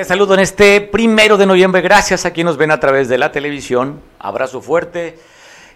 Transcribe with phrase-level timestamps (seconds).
[0.00, 1.82] Te saludo en este primero de noviembre.
[1.82, 4.00] Gracias a quienes nos ven a través de la televisión.
[4.18, 5.18] Abrazo fuerte.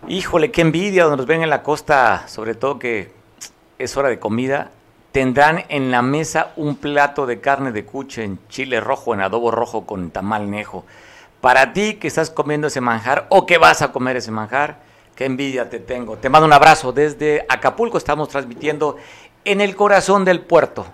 [0.08, 3.12] Híjole, qué envidia donde nos ven en la costa, sobre todo que
[3.78, 4.70] es hora de comida.
[5.12, 9.50] Tendrán en la mesa un plato de carne de cuche en chile rojo, en adobo
[9.50, 10.86] rojo con tamal nejo.
[11.42, 14.78] Para ti que estás comiendo ese manjar o que vas a comer ese manjar,
[15.14, 16.16] qué envidia te tengo.
[16.16, 17.98] Te mando un abrazo desde Acapulco.
[17.98, 18.96] Estamos transmitiendo
[19.44, 20.86] en el corazón del puerto,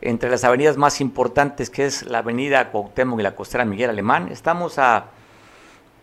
[0.00, 4.28] entre las avenidas más importantes que es la avenida Cuauhtémoc y la costera Miguel Alemán.
[4.30, 5.06] Estamos a,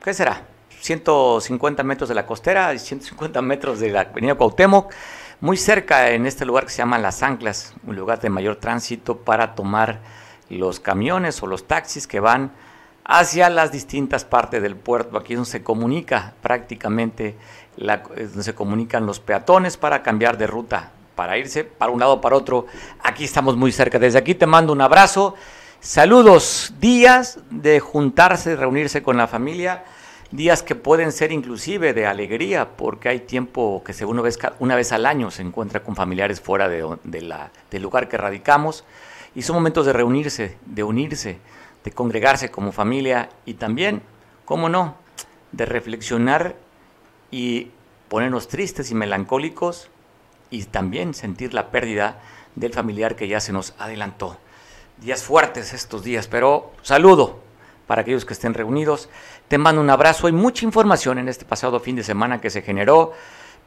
[0.03, 0.43] ¿qué será?
[0.81, 4.93] 150 metros de la costera y 150 metros de la avenida Cuauhtémoc,
[5.41, 9.17] muy cerca en este lugar que se llama Las Anclas, un lugar de mayor tránsito
[9.17, 9.99] para tomar
[10.49, 12.51] los camiones o los taxis que van
[13.03, 15.17] hacia las distintas partes del puerto.
[15.17, 17.35] Aquí es donde se comunica prácticamente,
[18.39, 22.67] se comunican los peatones para cambiar de ruta, para irse para un lado para otro.
[23.01, 23.97] Aquí estamos muy cerca.
[23.99, 25.35] Desde aquí te mando un abrazo.
[25.79, 29.83] Saludos, días de juntarse, reunirse con la familia,
[30.31, 34.75] días que pueden ser inclusive de alegría, porque hay tiempo que según una vez, una
[34.75, 38.83] vez al año se encuentra con familiares fuera de la, del lugar que radicamos,
[39.35, 41.37] y son momentos de reunirse, de unirse,
[41.83, 44.01] de congregarse como familia y también,
[44.43, 44.95] cómo no,
[45.51, 46.55] de reflexionar
[47.29, 47.69] y
[48.09, 49.89] ponernos tristes y melancólicos
[50.55, 52.21] y también sentir la pérdida
[52.55, 54.37] del familiar que ya se nos adelantó.
[54.97, 57.41] Días fuertes estos días, pero saludo
[57.87, 59.09] para aquellos que estén reunidos.
[59.49, 60.27] Te mando un abrazo.
[60.27, 63.11] Hay mucha información en este pasado fin de semana que se generó,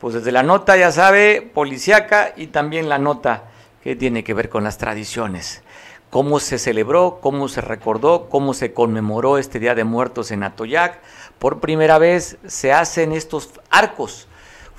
[0.01, 3.45] pues desde la nota, ya sabe, policiaca y también la nota
[3.83, 5.63] que tiene que ver con las tradiciones.
[6.09, 11.01] Cómo se celebró, cómo se recordó, cómo se conmemoró este Día de Muertos en Atoyac.
[11.39, 14.28] Por primera vez se hacen estos arcos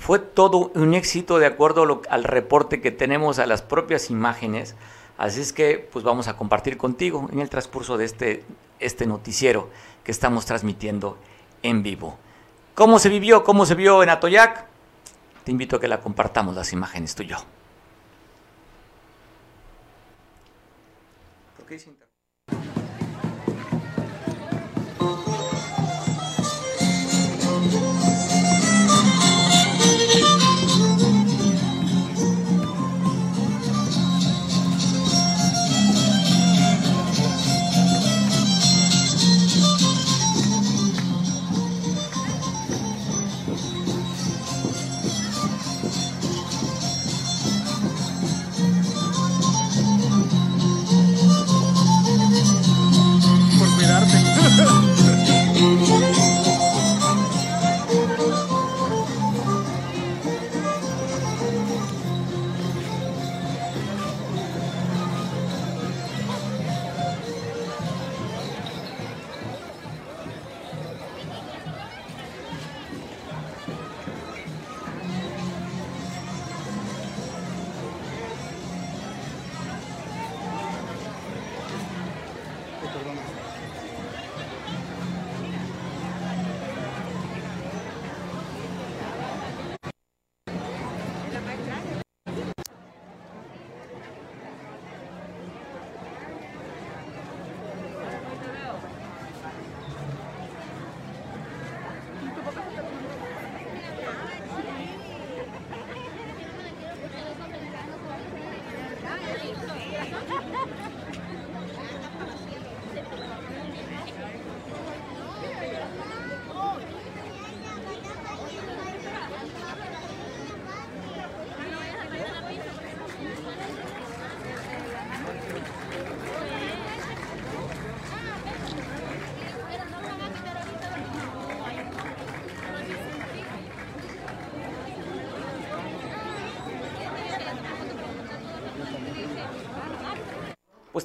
[0.00, 4.74] fue todo un éxito de acuerdo al reporte que tenemos a las propias imágenes.
[5.18, 8.42] Así es que pues vamos a compartir contigo en el transcurso de este,
[8.80, 9.68] este noticiero
[10.02, 11.18] que estamos transmitiendo
[11.62, 12.16] en vivo.
[12.74, 13.44] ¿Cómo se vivió?
[13.44, 14.64] ¿Cómo se vio en Atoyac?
[15.44, 17.22] Te invito a que la compartamos las imágenes tú.
[21.58, 21.99] ¿Por qué Pues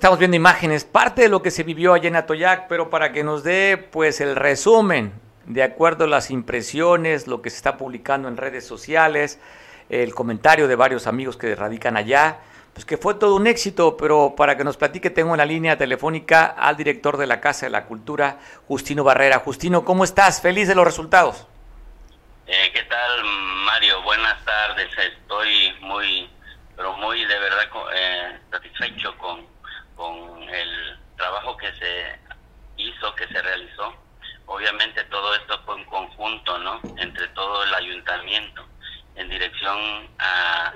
[0.05, 3.23] estamos viendo imágenes, parte de lo que se vivió allá en Atoyac, pero para que
[3.23, 8.27] nos dé pues el resumen, de acuerdo a las impresiones, lo que se está publicando
[8.27, 9.39] en redes sociales,
[9.89, 12.37] el comentario de varios amigos que radican allá,
[12.71, 15.75] pues que fue todo un éxito, pero para que nos platique tengo en la línea
[15.75, 18.37] telefónica al director de la Casa de la Cultura,
[18.67, 19.39] Justino Barrera.
[19.39, 20.39] Justino, ¿cómo estás?
[20.39, 21.47] Feliz de los resultados.
[22.45, 23.23] Eh, ¿Qué tal,
[23.65, 24.03] Mario?
[24.03, 24.87] Buenas tardes.
[24.99, 26.29] Estoy muy,
[26.75, 27.63] pero muy de verdad
[27.95, 29.54] eh, satisfecho con
[30.05, 32.19] con el trabajo que se
[32.77, 33.95] hizo, que se realizó.
[34.45, 36.83] Obviamente todo esto fue un conjunto, ¿no?
[36.97, 38.67] Entre todo el ayuntamiento,
[39.15, 40.73] en dirección a,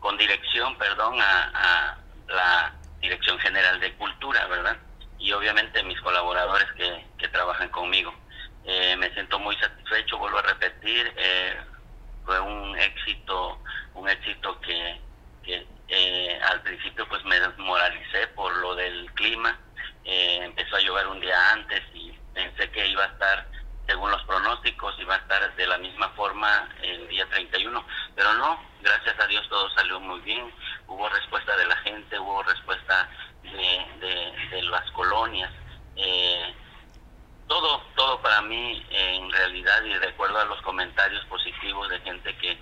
[0.00, 1.98] con dirección, perdón, a, a
[2.28, 4.76] la Dirección General de Cultura, ¿verdad?
[5.18, 8.14] y obviamente mis colaboradores que, que trabajan conmigo.
[8.64, 11.56] Eh, me siento muy satisfecho, vuelvo a repetir, eh,
[12.24, 13.60] fue un éxito,
[13.94, 15.00] un éxito que,
[15.42, 19.58] que eh, al principio pues me desmoralicé por lo del clima,
[20.04, 23.46] empezó a llover un día antes y pensé que iba a estar,
[23.86, 27.84] según los pronósticos, iba a estar de la misma forma el día 31,
[28.14, 30.52] pero no, gracias a Dios todo salió muy bien,
[30.86, 33.08] hubo respuesta de la gente, hubo respuesta
[33.42, 35.50] de, de, las colonias.
[35.96, 36.54] Eh,
[37.46, 42.36] todo, todo para mí en realidad y de acuerdo a los comentarios positivos de gente
[42.38, 42.58] que,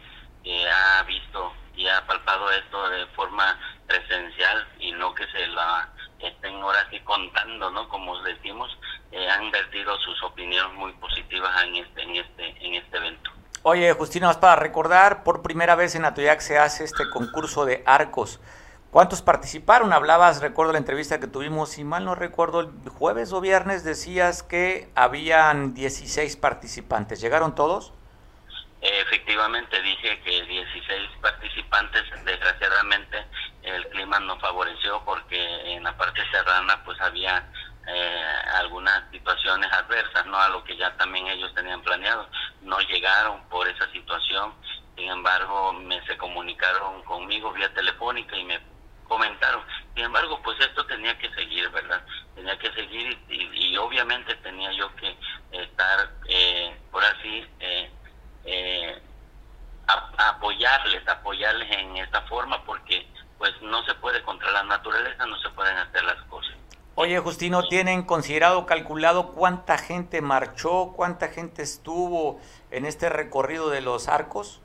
[0.71, 5.89] ha visto y ha palpado esto de forma presencial y no que se la
[6.21, 7.89] estén ahora aquí contando, ¿no?
[7.89, 8.77] Como decimos,
[9.13, 13.31] eh, han vertido sus opiniones muy positivas en este, en este, en este evento.
[13.63, 18.41] Oye, Justino, para recordar, por primera vez en Atoyac se hace este concurso de arcos.
[18.91, 19.93] ¿Cuántos participaron?
[19.93, 24.43] Hablabas, recuerdo la entrevista que tuvimos, si mal no recuerdo, el jueves o viernes decías
[24.43, 27.21] que habían 16 participantes.
[27.21, 27.93] ¿Llegaron todos?
[28.87, 33.25] Efectivamente, dije que 16 participantes, desgraciadamente
[33.63, 35.41] el clima no favoreció porque
[35.73, 37.51] en la parte serrana pues había
[37.87, 38.23] eh,
[38.57, 40.37] algunas situaciones adversas, ¿no?
[40.37, 42.29] A lo que ya también ellos tenían planeado.
[42.61, 44.53] No llegaron por esa situación,
[44.97, 48.61] sin embargo me se comunicaron conmigo vía telefónica y me
[49.09, 49.63] comentaron.
[49.95, 52.05] Sin embargo, pues esto tenía que seguir, ¿verdad?
[52.35, 55.17] Tenía que seguir y, obviamente tenía yo que
[55.53, 57.91] estar, eh, por así, eh,
[58.47, 58.99] eh,
[59.87, 63.07] apoyarles, apoyarles en esta forma porque
[63.39, 66.55] pues no se puede contra la naturaleza, no se pueden hacer las cosas.
[66.97, 73.81] Oye, Justino, ¿tienen considerado, calculado cuánta gente marchó, cuánta gente estuvo en este recorrido de
[73.81, 74.61] los arcos?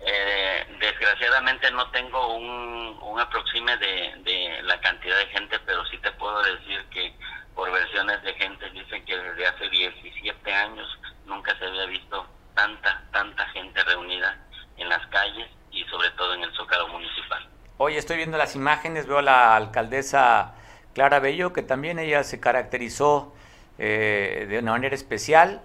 [0.00, 5.96] Eh, desgraciadamente no tengo un, un aproxime de, de, la cantidad de gente, pero sí
[5.98, 7.14] te puedo decir que
[7.54, 10.86] por versiones de gente dicen que desde hace 17 años
[11.24, 14.36] nunca se había visto tanta, tanta gente reunida
[14.76, 17.48] en las calles y sobre todo en el Zócalo Municipal.
[17.78, 20.54] Hoy estoy viendo las imágenes, veo a la alcaldesa
[20.94, 23.34] Clara Bello, que también ella se caracterizó
[23.78, 25.62] eh, de una manera especial.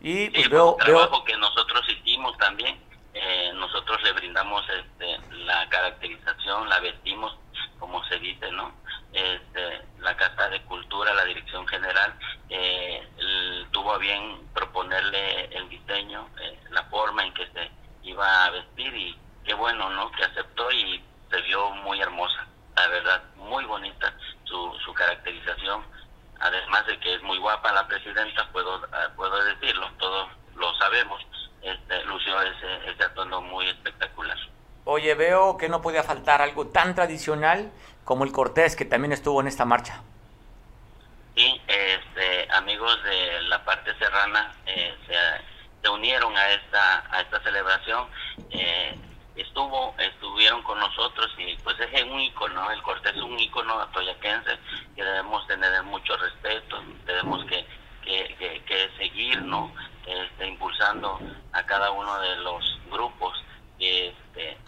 [0.00, 2.80] Y pues veo, trabajo que nosotros hicimos también
[3.12, 7.36] eh, nosotros le brindamos este, la caracterización, la vestimos
[7.78, 8.72] como se dice, ¿no?
[9.12, 12.14] Este, la Casa de Cultura, la Dirección General,
[12.48, 13.02] eh,
[13.72, 14.38] tuvo a bien
[14.80, 17.70] proponerle el diseño, eh, la forma en que se
[18.02, 20.10] iba a vestir y qué bueno, ¿no?
[20.12, 22.46] Que aceptó y se vio muy hermosa,
[22.76, 25.82] la verdad, muy bonita su, su caracterización.
[26.40, 28.80] Además de que es muy guapa la presidenta, puedo,
[29.16, 31.20] puedo decirlo, todos lo sabemos
[31.60, 34.38] este, lució ese, ese atuendo muy espectacular.
[34.84, 37.70] Oye, veo que no podía faltar algo tan tradicional
[38.04, 40.02] como el Cortés, que también estuvo en esta marcha.
[41.36, 48.08] Sí, este, amigos de la parte serrana eh, se, unieron a esta, a esta celebración.
[48.50, 48.94] Eh,
[49.36, 54.58] estuvo, estuvieron con nosotros y pues es un icono, el Cortés es un icono atoyaquense
[54.94, 57.64] que debemos tener mucho respeto, debemos que,
[58.02, 59.72] que, que seguir, ¿no?
[60.04, 61.20] Este, impulsando
[61.52, 63.42] a cada uno de los grupos
[63.78, 64.58] que, este,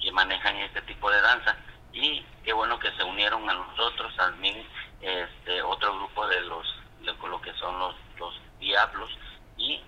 [0.00, 1.56] que manejan este tipo de danza
[1.92, 4.66] y qué bueno que se unieron a nosotros también
[5.00, 6.66] este otro grupo de los
[7.00, 9.10] de lo que son los los diablos
[9.56, 9.80] y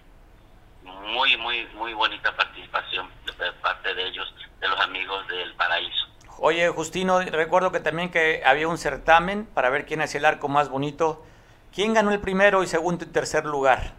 [0.83, 6.07] muy muy muy bonita participación de parte de ellos de los amigos del paraíso
[7.31, 11.25] Recuerdo que también que había un certamen para ver quién hacía el arco más bonito.
[11.75, 13.95] ¿Quién ganó el primero y segundo y tercer lugar?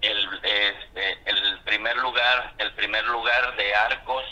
[0.00, 4.24] el, este, el primer lugar, el primer lugar de Arcos.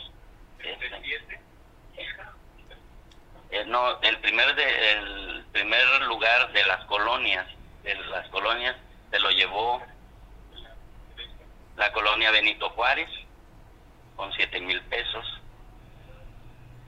[3.50, 7.46] Eh, no, el primer de, el primer lugar de las colonias,
[7.84, 8.76] de las colonias
[9.10, 9.80] se lo llevó
[11.76, 13.08] la colonia Benito Juárez
[14.16, 15.40] con siete mil pesos.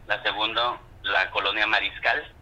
[0.07, 2.35] La segunda, la colonia Mariscal,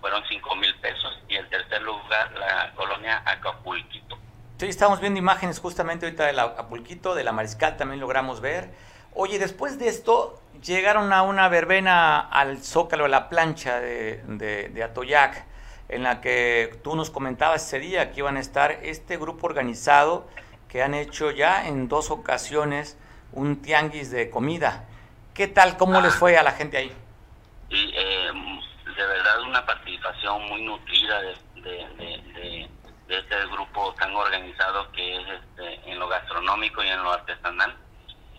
[0.00, 1.22] fueron cinco mil pesos.
[1.28, 4.18] Y el tercer lugar, la colonia Acapulquito
[4.62, 8.68] Sí, estamos viendo imágenes justamente ahorita del Acapulquito, de la Mariscal también logramos ver.
[9.14, 15.44] Oye, después de esto, llegaron a una verbena al Zócalo, a la plancha de, Atoyac,
[15.88, 20.28] en la que tú nos comentabas ese día que iban a estar este grupo organizado
[20.68, 22.98] que han hecho ya en dos ocasiones
[23.30, 24.86] un tianguis de comida.
[25.32, 25.76] ¿Qué tal?
[25.76, 26.92] ¿Cómo les fue a la gente ahí?
[27.70, 28.30] Sí, eh,
[28.84, 31.32] de verdad una participación muy nutrida de
[33.18, 37.76] este grupo tan organizado que es este, en lo gastronómico y en lo artesanal.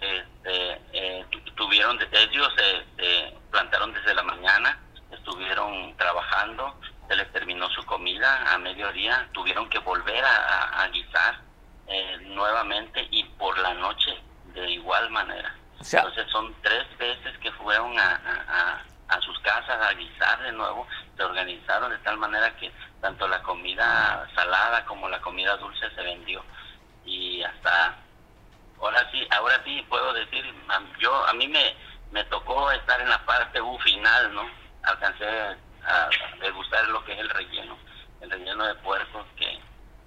[0.01, 1.25] Este, eh,
[1.55, 4.79] tuvieron, ellos se plantaron desde la mañana,
[5.11, 6.75] estuvieron trabajando,
[7.07, 8.59] se les terminó su comida,
[8.93, 11.39] día tuvieron que volver a, guisar
[11.87, 14.11] eh, nuevamente y por la noche
[14.53, 15.55] de igual manera.
[15.79, 18.81] Entonces son tres veces que fueron a, a,
[19.21, 24.27] sus casas a guisar de nuevo, se organizaron de tal manera que tanto la comida
[24.35, 26.43] salada como la comida dulce se vendió
[27.05, 27.95] y hasta
[28.79, 30.43] ahora sí, ahora sí puedo decir,
[30.99, 31.75] yo a mí me,
[32.11, 34.49] me tocó estar en la parte U final, ¿no?
[34.83, 35.25] Alcancé
[35.85, 37.77] a degustar lo que es el relleno,
[38.21, 39.59] el relleno de puerco que,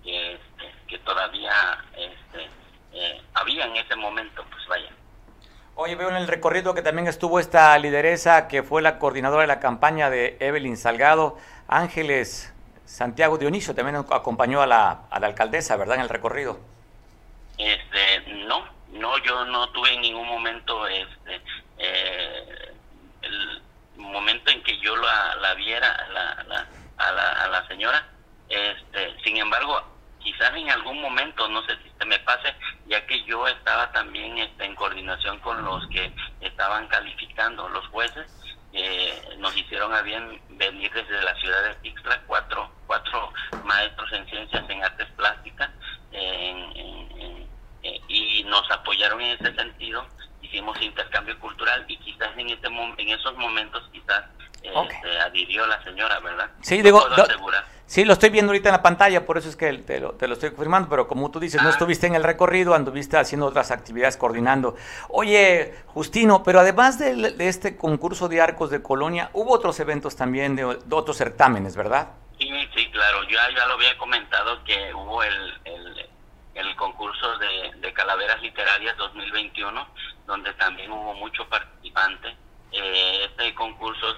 [0.02, 2.50] que, este, todavía este,
[2.92, 4.90] eh, había en ese momento, pues vaya.
[5.78, 9.46] Oye, veo en el recorrido que también estuvo esta lideresa que fue la coordinadora de
[9.46, 11.36] la campaña de Evelyn Salgado,
[11.68, 12.50] Ángeles
[12.86, 15.96] Santiago Dionisio, también acompañó a la, a la alcaldesa, ¿verdad?
[15.96, 16.58] En el recorrido.
[17.58, 21.42] Este, no, no, yo no tuve en ningún momento este,
[21.76, 22.72] eh,
[23.20, 23.62] el
[23.98, 26.66] momento en que yo la, la viera la, la,
[26.96, 28.02] a, la, a la señora.
[28.48, 29.82] Este, sin embargo,
[30.26, 32.52] quizás en algún momento, no sé si se me pase,
[32.88, 38.26] ya que yo estaba también este, en coordinación con los que estaban calificando, los jueces,
[38.72, 44.26] eh, nos hicieron a bien venir desde la ciudad de Tixla cuatro, cuatro maestros en
[44.26, 45.70] ciencias en artes plásticas
[46.10, 47.46] eh,
[48.08, 50.04] y nos apoyaron en ese sentido
[50.42, 54.24] hicimos intercambio cultural y quizás en este en esos momentos quizás
[54.62, 56.50] este, adhirió la señora, ¿verdad?
[56.62, 57.06] Sí, digo,
[57.96, 60.28] sí, lo estoy viendo ahorita en la pantalla, por eso es que te lo, te
[60.28, 61.70] lo estoy confirmando, pero como tú dices, no ah.
[61.70, 64.76] estuviste en el recorrido, anduviste haciendo otras actividades, coordinando.
[65.08, 70.56] Oye, Justino, pero además de, este concurso de arcos de Colonia, hubo otros eventos también
[70.56, 72.08] de, otros certámenes, ¿verdad?
[72.38, 76.10] Sí, sí, claro, yo ya lo había comentado que hubo el, el
[76.52, 79.88] el concurso de, de, Calaveras Literarias 2021,
[80.26, 82.34] donde también hubo muchos participantes.
[82.72, 84.16] Eh, este concurso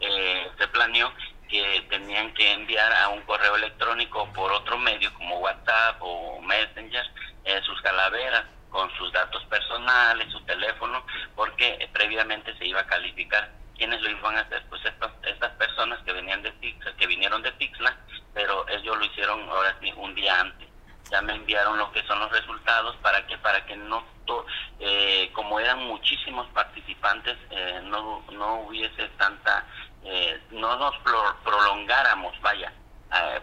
[0.00, 1.12] eh, se planeó
[1.50, 7.04] que tenían que enviar a un correo electrónico por otro medio como WhatsApp o Messenger
[7.44, 11.04] eh, sus calaveras con sus datos personales, su teléfono,
[11.34, 13.50] porque previamente se iba a calificar.
[13.76, 14.62] ¿Quiénes lo iban a hacer?
[14.68, 17.96] Pues estas, estas personas que venían de Tixla, que vinieron de Tixla,
[18.32, 20.70] pero ellos lo hicieron ahora sí un día antes
[21.10, 24.04] ya me enviaron lo que son los resultados para que para que no
[24.78, 29.66] eh, como eran muchísimos participantes eh, no, no hubiese tanta
[30.04, 30.94] eh, no nos
[31.44, 32.72] prolongáramos vaya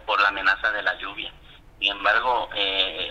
[0.05, 1.31] por la amenaza de la lluvia
[1.77, 2.49] sin embargo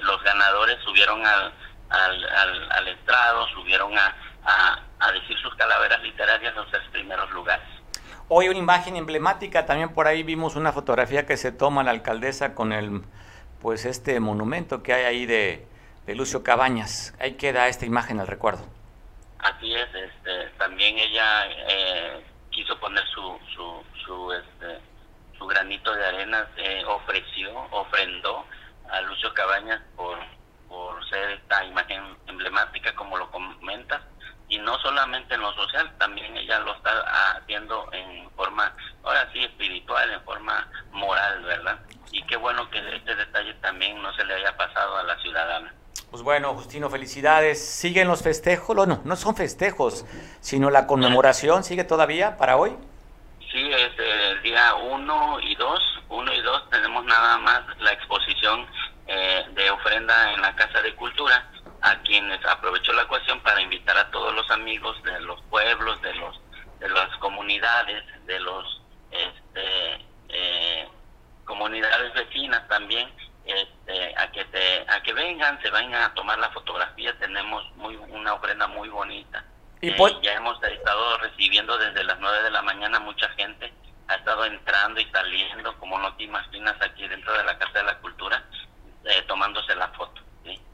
[0.02, 1.52] los ganadores subieron al,
[1.90, 4.16] al, al, estrado subieron a,
[4.98, 7.68] a, decir sus calaveras literarias en los tres primeros lugares
[8.28, 12.56] Hoy una imagen emblemática, también por ahí vimos una fotografía que se toma la alcaldesa
[12.56, 13.02] con el
[13.60, 15.66] pues este monumento que hay ahí de,
[16.08, 17.14] Lucio Cabañas.
[17.18, 18.64] Ahí queda esta imagen al recuerdo.
[19.38, 22.24] Así es, este, también ella eh,
[22.56, 24.80] quiso poner su, su, su, este,
[25.36, 28.46] su granito de arena, eh, ofreció, ofrendó
[28.90, 30.18] a Lucio Cabañas por,
[30.66, 34.00] por ser esta imagen emblemática, como lo comentas,
[34.48, 38.72] y no solamente en lo social, también ella lo está haciendo en forma,
[39.04, 41.78] ahora sí, espiritual, en forma moral, ¿verdad?
[42.10, 45.74] Y qué bueno que este detalle también no se le haya pasado a la ciudadana.
[46.10, 47.64] Pues bueno, Justino, felicidades.
[47.64, 48.74] ¿Siguen los festejos?
[48.74, 50.04] No, no son festejos,
[50.40, 51.62] sino la conmemoración.
[51.62, 52.76] ¿Sigue todavía para hoy?
[53.52, 56.02] Sí, es el día 1 y 2.
[56.08, 58.66] 1 y 2 tenemos nada más la exposición
[59.06, 61.48] eh, de ofrenda en la Casa de Cultura
[61.80, 66.12] a quienes aprovecho la ocasión para invitar a todos los amigos de los pueblos, de
[66.14, 66.40] los
[66.80, 70.88] de las comunidades, de los este, eh,
[71.44, 73.08] comunidades vecinas también,
[73.46, 77.16] este, a que te, a que vengan, se vayan a tomar la fotografía.
[77.18, 79.44] Tenemos muy una ofrenda muy bonita.
[79.80, 83.72] ¿Y eh, ya hemos estado recibiendo desde las 9 de la mañana mucha gente
[84.08, 87.84] ha estado entrando y saliendo, como no te imaginas, aquí dentro de la Casa de
[87.84, 88.42] la Cultura,
[89.04, 90.26] eh, tomándose la foto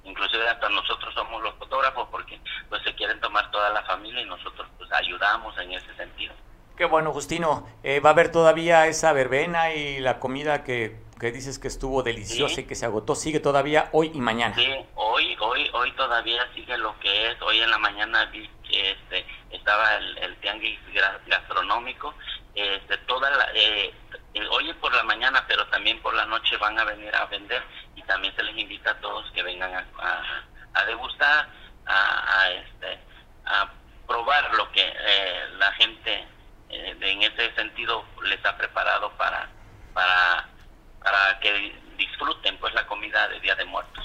[0.05, 4.27] inclusive hasta nosotros somos los fotógrafos porque pues se quieren tomar toda la familia y
[4.27, 6.35] nosotros pues ayudamos en ese sentido.
[6.77, 7.69] Qué bueno, Justino.
[7.83, 12.03] Eh, ¿Va a haber todavía esa verbena y la comida que, que dices que estuvo
[12.03, 13.15] deliciosa y que se agotó?
[13.15, 14.57] ¿Sigue todavía hoy y mañana?
[14.57, 14.67] Sí,
[14.97, 17.41] hoy, hoy, hoy todavía sigue lo que es.
[17.43, 20.81] Hoy en la mañana vi que este, estaba el, el tianguis
[21.29, 22.13] gastronómico.
[22.57, 23.95] Este, toda la, eh,
[24.51, 27.63] hoy por la mañana, pero también por la noche van a venir a vender
[27.95, 30.23] y también se les invita a todos que vengan a,
[30.75, 31.49] a, degustar,
[31.87, 32.99] a, este,
[33.47, 33.71] a
[34.07, 36.27] probar lo que eh, la gente
[36.73, 39.49] eh, en ese sentido les ha preparado para,
[39.93, 40.49] para,
[41.03, 44.05] para que disfruten pues la comida de Día de Muertos.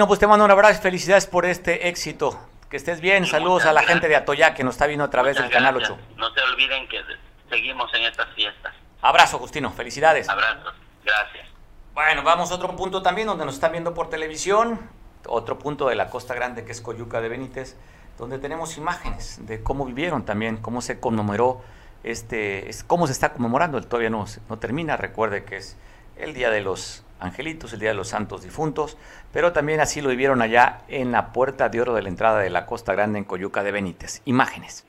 [0.00, 2.40] Justino, pues te mando un abrazo, felicidades por este éxito.
[2.70, 5.36] Que estés bien, saludos a la gente de Atoyá que nos está viendo a través
[5.36, 5.98] del Canal 8.
[6.16, 7.02] No se olviden que
[7.50, 8.72] seguimos en estas fiestas.
[9.02, 10.26] Abrazo, Justino, felicidades.
[10.30, 10.72] Abrazo,
[11.04, 11.48] gracias.
[11.92, 14.80] Bueno, vamos a otro punto también donde nos están viendo por televisión,
[15.26, 17.76] otro punto de la Costa Grande que es Coyuca de Benítez,
[18.16, 21.60] donde tenemos imágenes de cómo vivieron también, cómo se conmemoró
[22.04, 25.76] este, cómo se está conmemorando, todavía no, no termina, recuerde que es
[26.16, 28.96] el Día de los Angelitos, el Día de los Santos Difuntos,
[29.32, 32.50] pero también así lo vivieron allá en la Puerta de Oro de la entrada de
[32.50, 34.22] la Costa Grande en Coyuca de Benítez.
[34.24, 34.84] Imágenes.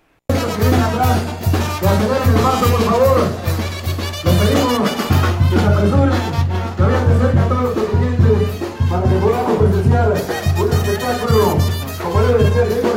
[8.89, 11.57] para que podamos un espectáculo
[12.53, 12.90] ser,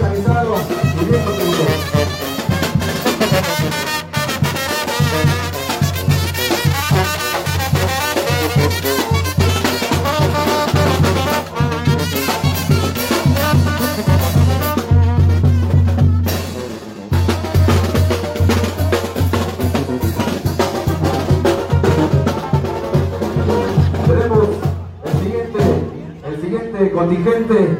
[27.04, 27.78] contingente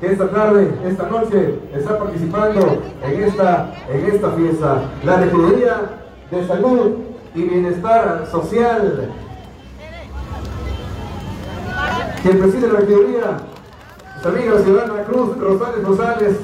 [0.00, 4.82] que esta tarde, esta noche, está participando en esta, en esta fiesta.
[5.04, 5.90] La Regiduría
[6.30, 6.92] de Salud
[7.34, 9.12] y Bienestar Social.
[12.22, 13.36] Quien preside la Regiduría,
[14.10, 16.36] nuestra amiga ciudadana Cruz Rosales Rosales,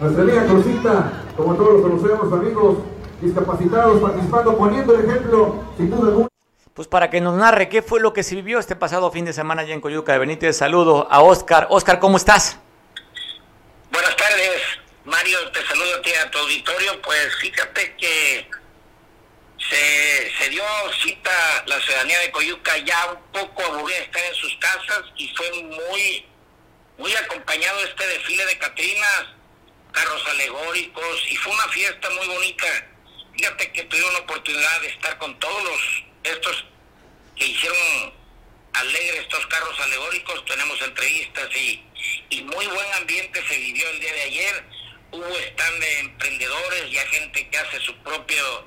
[0.00, 2.76] nuestra amiga Cruzita, como todos los conocemos, amigos
[3.22, 6.28] discapacitados, participando, poniendo el ejemplo, sin duda alguna
[6.76, 9.32] pues para que nos narre qué fue lo que se vivió este pasado fin de
[9.32, 10.58] semana allá en Coyuca de Benítez.
[10.58, 11.66] Saludo a Oscar.
[11.70, 12.58] Oscar, ¿cómo estás?
[13.90, 14.60] Buenas tardes,
[15.06, 17.00] Mario, te saludo a ti a tu auditorio.
[17.00, 18.50] Pues fíjate que
[19.58, 20.62] se, dio
[21.02, 25.50] cita la ciudadanía de Coyuca ya un poco aburrida estar en sus casas y fue
[25.62, 26.26] muy,
[26.98, 29.24] muy acompañado este desfile de Catrinas,
[29.92, 32.66] carros alegóricos y fue una fiesta muy bonita.
[33.34, 36.64] Fíjate que tuvieron la oportunidad de estar con todos los estos
[37.34, 38.12] que hicieron
[38.74, 41.84] alegres estos carros alegóricos, tenemos entrevistas y,
[42.30, 44.64] y muy buen ambiente se vivió el día de ayer.
[45.12, 48.64] Hubo stand de emprendedores, ya gente que hace su propio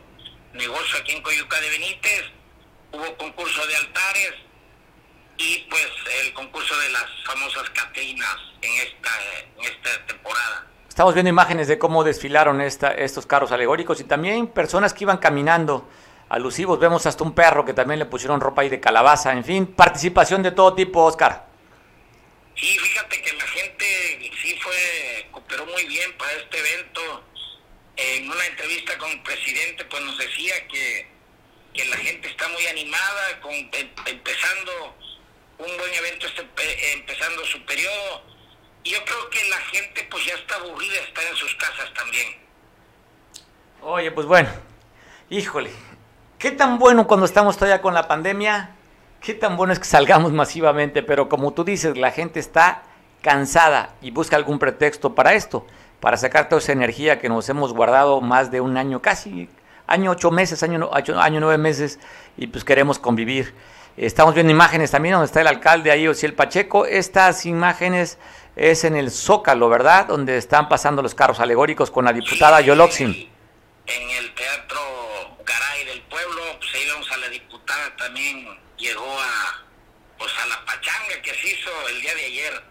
[0.53, 2.23] negocio aquí en Coyuca de Benítez.
[2.91, 4.33] Hubo concurso de altares
[5.37, 5.87] y pues
[6.23, 9.11] el concurso de las famosas Catrinas en esta,
[9.57, 10.67] en esta temporada.
[10.87, 15.17] Estamos viendo imágenes de cómo desfilaron esta, estos carros alegóricos y también personas que iban
[15.17, 15.87] caminando
[16.29, 16.79] alusivos.
[16.79, 19.33] Vemos hasta un perro que también le pusieron ropa ahí de calabaza.
[19.33, 21.47] En fin, participación de todo tipo, Oscar.
[22.55, 27.23] Sí, fíjate que la gente sí fue, cooperó muy bien para este evento.
[27.97, 31.07] En una entrevista con el presidente, pues nos decía que,
[31.73, 34.95] que la gente está muy animada, con, em, empezando
[35.57, 38.23] un buen evento, este, empezando su periodo.
[38.83, 42.37] Y yo creo que la gente pues ya está aburrida estar en sus casas también.
[43.81, 44.49] Oye, pues bueno,
[45.29, 45.71] híjole,
[46.39, 48.69] ¿Qué tan bueno cuando estamos todavía con la pandemia?
[49.19, 51.03] ¿Qué tan bueno es que salgamos masivamente?
[51.03, 52.83] Pero como tú dices, la gente está
[53.21, 55.67] cansada y busca algún pretexto para esto,
[55.99, 59.49] para sacar toda esa energía que nos hemos guardado más de un año, casi
[59.85, 61.99] año ocho meses, año, año nueve meses,
[62.37, 63.53] y pues queremos convivir.
[63.97, 66.85] Estamos viendo imágenes también donde está el alcalde ahí, el Pacheco.
[66.85, 68.17] Estas imágenes
[68.55, 70.07] es en el Zócalo, ¿verdad?
[70.07, 73.09] Donde están pasando los carros alegóricos con la diputada Yoloxin.
[73.09, 74.79] En el Teatro
[75.45, 79.63] Garay del Pueblo, pues ahí vamos a la diputada también llegó a,
[80.17, 82.63] pues a la pachanga que se hizo el día de ayer.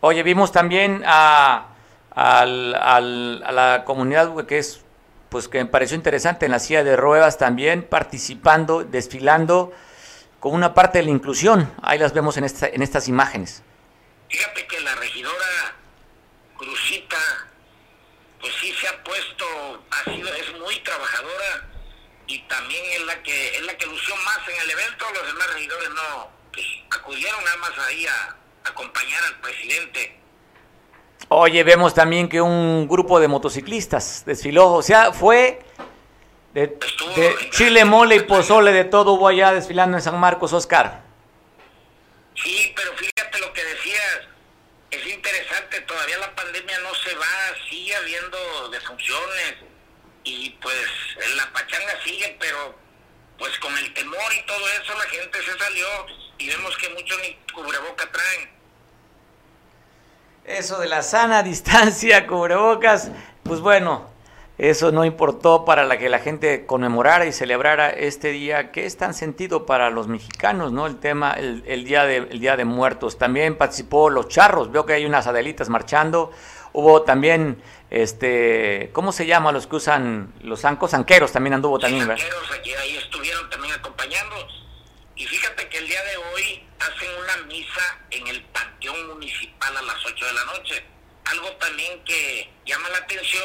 [0.00, 1.66] Oye, vimos también a,
[2.14, 4.84] a la comunidad que es,
[5.28, 9.72] pues que me pareció interesante en la silla de ruedas también participando, desfilando
[10.40, 11.72] con una parte de la inclusión.
[11.82, 13.62] Ahí las vemos en, esta, en estas imágenes.
[14.28, 15.76] Fíjate que la regidora
[16.56, 17.16] Cruzita
[18.40, 19.44] pues sí se ha puesto,
[19.90, 21.71] ha sido, es muy trabajadora
[22.32, 25.52] y también es la que es la que lució más en el evento, los demás
[25.52, 30.18] regidores no, pues, acudieron nada más ahí a, acompañar al presidente.
[31.28, 35.62] Oye, vemos también que un grupo de motociclistas desfiló, o sea, fue
[36.54, 36.78] de,
[37.50, 41.02] chile, mole y pozole, de todo hubo allá desfilando en San Marcos, Oscar.
[42.34, 44.20] Sí, pero fíjate lo que decías,
[44.90, 49.71] es interesante, todavía la pandemia no se va, sigue habiendo defunciones
[50.24, 50.86] y pues
[51.36, 52.74] la pachanga sigue, pero
[53.38, 55.86] pues con el temor y todo eso la gente se salió
[56.38, 58.50] y vemos que muchos ni cubreboca traen.
[60.44, 63.10] Eso de la sana distancia, cubrebocas,
[63.44, 64.12] pues bueno,
[64.58, 68.96] eso no importó para la que la gente conmemorara y celebrara este día que es
[68.96, 70.86] tan sentido para los mexicanos, ¿no?
[70.86, 73.18] El tema, el, día, de, el día de muertos.
[73.18, 76.30] También participó los charros, veo que hay unas adelitas marchando.
[76.74, 80.92] Hubo también, este, ¿cómo se llama los que usan los zancos?
[80.92, 82.24] Zanqueros también anduvo también, ¿verdad?
[82.24, 84.48] Zanqueros, ahí estuvieron también acompañando.
[85.14, 89.82] Y fíjate que el día de hoy hacen una misa en el Panteón Municipal a
[89.82, 90.86] las 8 de la noche.
[91.26, 93.42] Algo también que llama la atención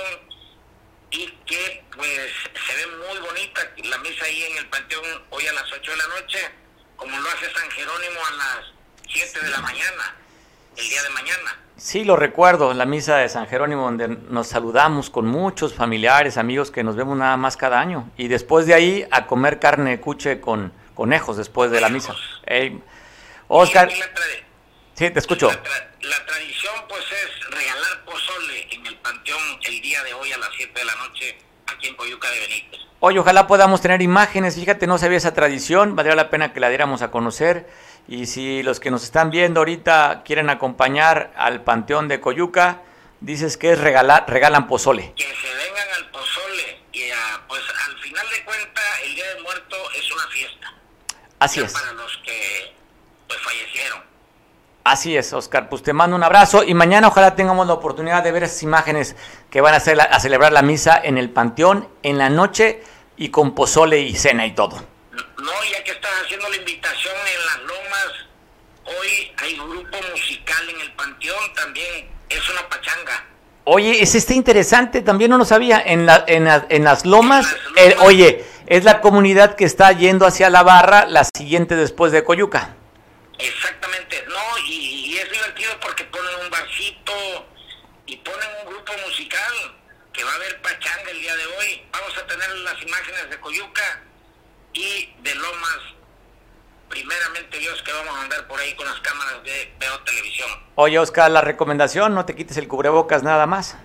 [1.11, 2.31] y que pues
[2.67, 5.97] se ve muy bonita la misa ahí en el Panteón hoy a las 8 de
[5.97, 6.39] la noche,
[6.95, 8.65] como lo hace San Jerónimo a las
[9.11, 10.15] 7 de la mañana,
[10.77, 11.59] el día de mañana.
[11.75, 16.71] Sí, lo recuerdo, la misa de San Jerónimo, donde nos saludamos con muchos familiares, amigos
[16.71, 18.09] que nos vemos nada más cada año.
[18.17, 22.15] Y después de ahí a comer carne de cuche con conejos después de la misa.
[23.47, 23.89] Oscar.
[24.95, 25.49] sí, te escucho.
[25.49, 30.49] La, tradición pues es regalar pozole en el panteón el día de hoy a las
[30.57, 31.37] 7 de la noche
[31.67, 32.79] aquí en Coyuca de Benítez.
[32.99, 34.55] Oye, ojalá podamos tener imágenes.
[34.55, 37.69] Fíjate, no sabía esa tradición, valdría la pena que la diéramos a conocer.
[38.07, 42.81] Y si los que nos están viendo ahorita quieren acompañar al Panteón de Coyuca,
[43.19, 45.13] dices que es regalar, regalan pozole.
[45.15, 47.01] Que se vengan al pozole y
[47.47, 50.73] pues al final de cuentas el Día de Muerto es una fiesta.
[51.39, 51.73] Así es.
[51.73, 52.73] Para los que
[53.27, 54.01] pues fallecieron.
[54.85, 55.67] Así es, Oscar.
[55.67, 59.17] Pues te mando un abrazo y mañana ojalá tengamos la oportunidad de ver esas imágenes
[59.49, 62.81] que van a, hacer a celebrar la misa en el Panteón en la noche
[63.17, 64.81] y con pozole y cena y todo.
[65.37, 67.66] No, ya que estás haciendo la invitación en las
[69.07, 73.25] hoy hay grupo musical en el Panteón, también es una pachanga.
[73.63, 77.55] Oye, es este interesante, también no lo sabía, en, la, en, en las lomas,
[77.99, 82.75] oye, es la comunidad que está yendo hacia la barra, la siguiente después de Coyuca.
[83.37, 87.13] Exactamente, no, y, y es divertido porque ponen un barcito
[88.05, 89.53] y ponen un grupo musical
[90.13, 91.83] que va a haber pachanga el día de hoy.
[91.91, 94.01] Vamos a tener las imágenes de Coyuca
[94.73, 95.96] y de Lomas.
[96.89, 100.49] Primeramente Dios que vamos a andar por ahí con las cámaras de Veo Televisión.
[100.75, 103.77] Oye Oscar, la recomendación, no te quites el cubrebocas nada más.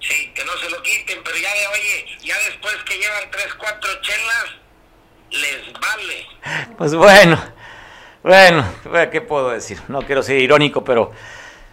[0.00, 3.90] Sí, que no se lo quiten, pero ya, oye, ya después que llevan tres, cuatro
[4.00, 4.46] chelas,
[5.30, 6.26] les vale.
[6.78, 7.42] Pues bueno,
[8.22, 8.64] bueno,
[9.10, 9.80] ¿qué puedo decir?
[9.88, 11.12] No quiero ser irónico, pero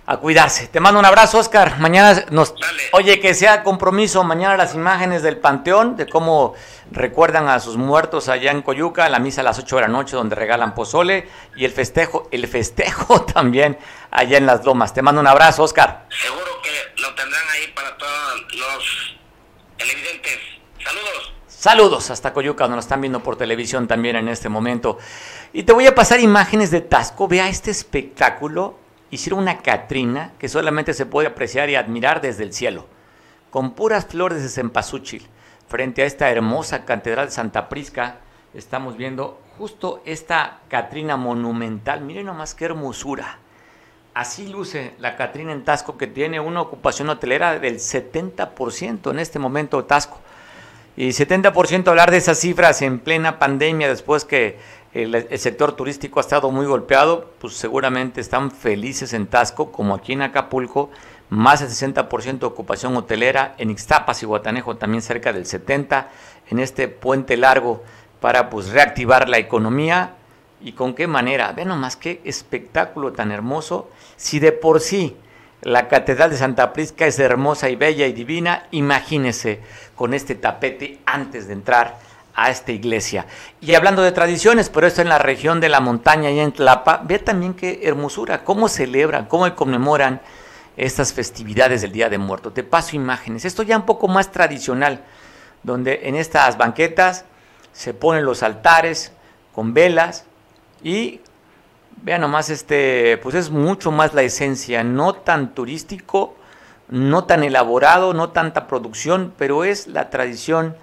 [0.08, 0.68] a cuidarse.
[0.68, 1.80] Te mando un abrazo, Oscar.
[1.80, 2.54] Mañana nos...
[2.92, 6.54] Oye, que sea compromiso mañana las imágenes del Panteón, de cómo
[6.92, 10.16] recuerdan a sus muertos allá en Coyuca, la misa a las 8 de la noche
[10.16, 13.80] donde regalan pozole y el festejo, el festejo también
[14.12, 14.94] allá en las lomas.
[14.94, 16.06] Te mando un abrazo, Oscar.
[16.10, 19.18] Seguro que lo tendrán ahí para todos los
[19.78, 20.38] televidentes.
[20.84, 21.34] Saludos.
[21.48, 25.00] Saludos hasta Coyuca, donde nos están viendo por televisión también en este momento.
[25.52, 27.28] Y te voy a pasar imágenes de Tasco.
[27.28, 32.54] Vea este espectáculo hicieron una Catrina que solamente se puede apreciar y admirar desde el
[32.54, 32.88] cielo,
[33.50, 35.28] con puras flores de cempasúchil.
[35.68, 38.18] Frente a esta hermosa catedral de Santa Prisca,
[38.54, 42.02] estamos viendo justo esta Catrina monumental.
[42.02, 43.40] Miren nomás qué hermosura.
[44.14, 49.40] Así luce la Catrina en Tasco, que tiene una ocupación hotelera del 70% en este
[49.40, 50.20] momento Tasco.
[50.96, 54.58] Y 70% hablar de esas cifras en plena pandemia, después que
[54.96, 60.14] el, sector turístico ha estado muy golpeado, pues seguramente están felices en Tasco, como aquí
[60.14, 60.90] en Acapulco,
[61.30, 66.06] más del 60% de ocupación hotelera, en Ixtapas y Guatanejo también cerca del 70%,
[66.50, 67.84] en este puente largo
[68.22, 70.16] para pues reactivar la economía.
[70.62, 71.52] ¿Y con qué manera?
[71.52, 73.90] Vean nomás qué espectáculo tan hermoso.
[74.16, 75.18] Si de por sí
[75.62, 79.60] la Catedral de Santa Prisca es hermosa y bella y divina, imagínese
[79.96, 81.98] con este tapete antes de entrar
[82.36, 83.26] a esta iglesia.
[83.62, 87.02] Y hablando de tradiciones, pero esto en la región de la montaña y en Tlapa,
[87.04, 90.22] ve también qué hermosura, cómo celebran, cómo conmemoran
[90.78, 92.54] estas festividades del Día de Muertos.
[92.54, 93.46] Te paso imágenes.
[93.46, 95.04] Esto ya un poco más tradicional,
[95.64, 97.26] donde en estas banquetas
[97.72, 99.14] se ponen los altares
[99.54, 100.26] con velas
[100.84, 101.22] y
[102.04, 106.36] vean nomás este, pues es mucho más la esencia, no tan turístico,
[106.90, 110.76] no tan elaborado, no tanta producción, pero es la tradición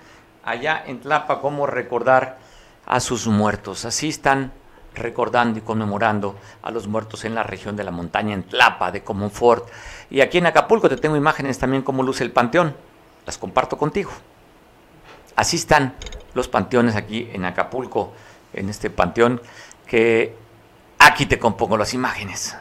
[0.44, 2.38] allá en Tlapa cómo recordar
[2.86, 3.84] a sus muertos.
[3.84, 4.52] Así están
[4.94, 9.02] recordando y conmemorando a los muertos en la región de la montaña, en Tlapa, de
[9.02, 9.68] Comonfort.
[10.10, 12.74] Y aquí en Acapulco te tengo imágenes también cómo luce el panteón.
[13.26, 14.10] Las comparto contigo.
[15.36, 15.94] Así están
[16.34, 18.12] los panteones aquí en Acapulco,
[18.52, 19.40] en este panteón
[19.86, 20.36] que
[20.98, 22.56] aquí te compongo las imágenes.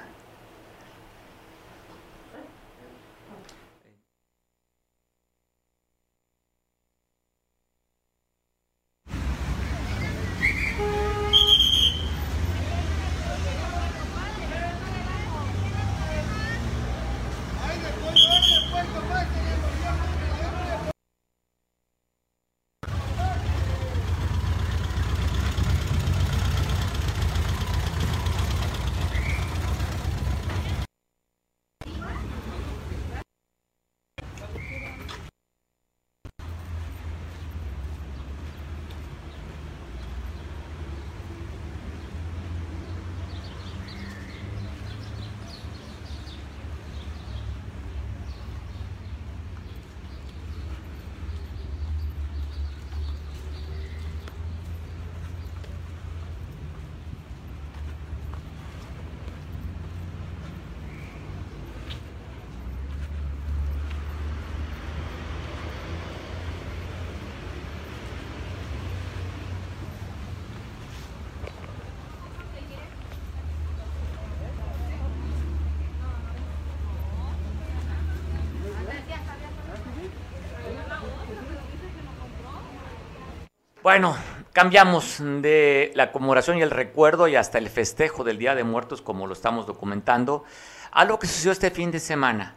[83.83, 84.15] Bueno,
[84.53, 89.01] cambiamos de la conmemoración y el recuerdo y hasta el festejo del Día de Muertos,
[89.01, 90.43] como lo estamos documentando,
[90.91, 92.53] a lo que sucedió este fin de semana.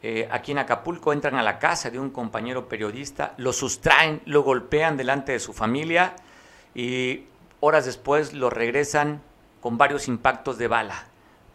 [0.00, 4.44] Eh, aquí en Acapulco entran a la casa de un compañero periodista, lo sustraen, lo
[4.44, 6.14] golpean delante de su familia
[6.72, 7.24] y
[7.58, 9.22] horas después lo regresan
[9.60, 11.06] con varios impactos de bala.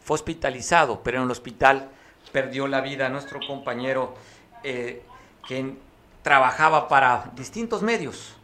[0.04, 1.88] Fue hospitalizado, pero en el hospital
[2.34, 4.14] perdió la vida nuestro compañero
[4.62, 5.04] eh,
[5.48, 5.74] que
[6.22, 8.36] trabajaba para distintos medios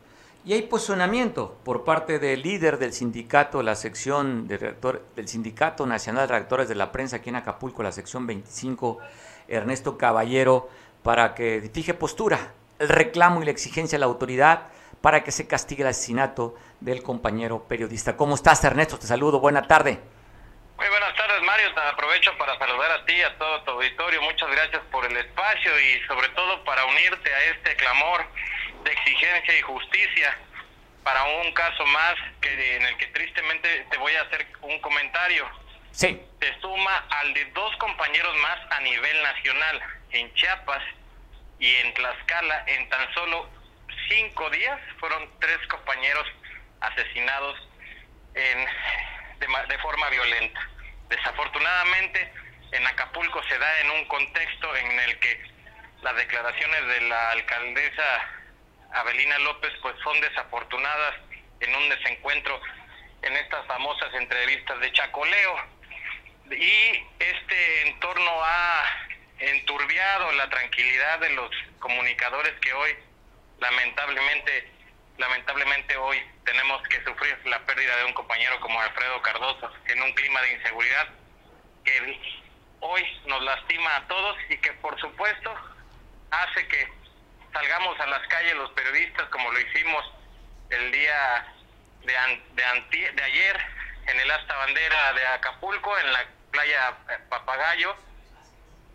[0.43, 4.57] y hay posicionamiento por parte del líder del sindicato, la sección de
[5.15, 8.99] del Sindicato Nacional de Redactores de la Prensa aquí en Acapulco, la sección 25,
[9.47, 10.69] Ernesto Caballero,
[11.03, 14.69] para que fije postura, el reclamo y la exigencia de la autoridad
[15.01, 18.17] para que se castigue el asesinato del compañero periodista.
[18.17, 18.97] ¿Cómo estás, Ernesto?
[18.97, 19.99] Te saludo, buena tarde.
[20.77, 21.73] Muy buenas tardes, Mario.
[21.75, 24.19] Te aprovecho para saludar a ti y a todo tu auditorio.
[24.23, 28.25] Muchas gracias por el espacio y sobre todo para unirte a este clamor
[28.83, 30.37] de exigencia y justicia
[31.03, 35.49] para un caso más que en el que tristemente te voy a hacer un comentario.
[35.91, 36.21] Sí.
[36.39, 39.81] Se suma al de dos compañeros más a nivel nacional.
[40.11, 40.83] En Chiapas
[41.59, 43.49] y en Tlaxcala, en tan solo
[44.09, 46.27] cinco días, fueron tres compañeros
[46.81, 47.67] asesinados
[48.35, 48.65] en,
[49.39, 50.59] de, de forma violenta.
[51.09, 52.31] Desafortunadamente,
[52.71, 55.41] en Acapulco se da en un contexto en el que
[56.01, 58.40] las declaraciones de la alcaldesa
[58.93, 61.15] Abelina López pues son desafortunadas
[61.59, 62.59] en un desencuentro
[63.21, 65.55] en estas famosas entrevistas de chacoleo.
[66.51, 68.83] Y este entorno ha
[69.39, 71.49] enturbiado la tranquilidad de los
[71.79, 72.95] comunicadores que hoy
[73.59, 74.71] lamentablemente
[75.17, 80.11] lamentablemente hoy tenemos que sufrir la pérdida de un compañero como Alfredo Cardoso en un
[80.13, 81.07] clima de inseguridad
[81.83, 82.19] que
[82.79, 85.53] hoy nos lastima a todos y que por supuesto
[86.31, 87.00] hace que
[87.53, 90.03] salgamos a las calles los periodistas como lo hicimos
[90.69, 91.45] el día
[92.01, 92.13] de,
[92.53, 93.59] de, de ayer
[94.07, 96.97] en el asta bandera de Acapulco, en la playa
[97.29, 97.95] Papagayo.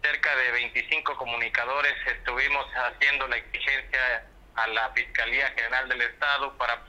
[0.02, 6.80] Cerca de 25 comunicadores estuvimos haciendo la exigencia a la Fiscalía General del Estado para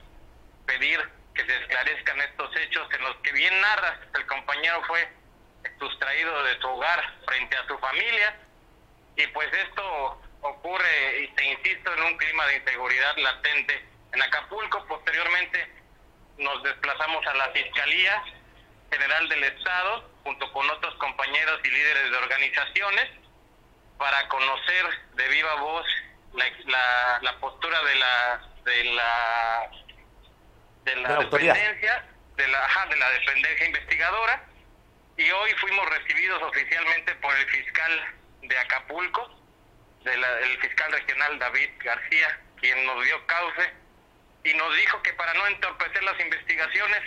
[0.65, 0.99] pedir
[1.34, 5.08] que se esclarezcan estos hechos en los que bien narras, el compañero fue
[5.80, 8.36] sustraído de su hogar frente a su familia
[9.15, 14.86] y pues esto ocurre, y te insisto, en un clima de inseguridad latente en Acapulco.
[14.88, 15.67] Posteriormente
[16.38, 18.23] nos desplazamos a la Fiscalía
[18.91, 23.10] General del Estado, junto con otros compañeros y líderes de organizaciones,
[23.97, 25.86] para conocer de viva voz
[26.34, 29.71] la, la, postura de la de la
[30.84, 34.45] de la, dependencia de la de la dependencia investigadora
[35.17, 39.37] y hoy fuimos recibidos oficialmente por el fiscal de Acapulco
[40.13, 43.73] el fiscal regional David García, quien nos dio cauce
[44.43, 47.01] y nos dijo que para no entorpecer las investigaciones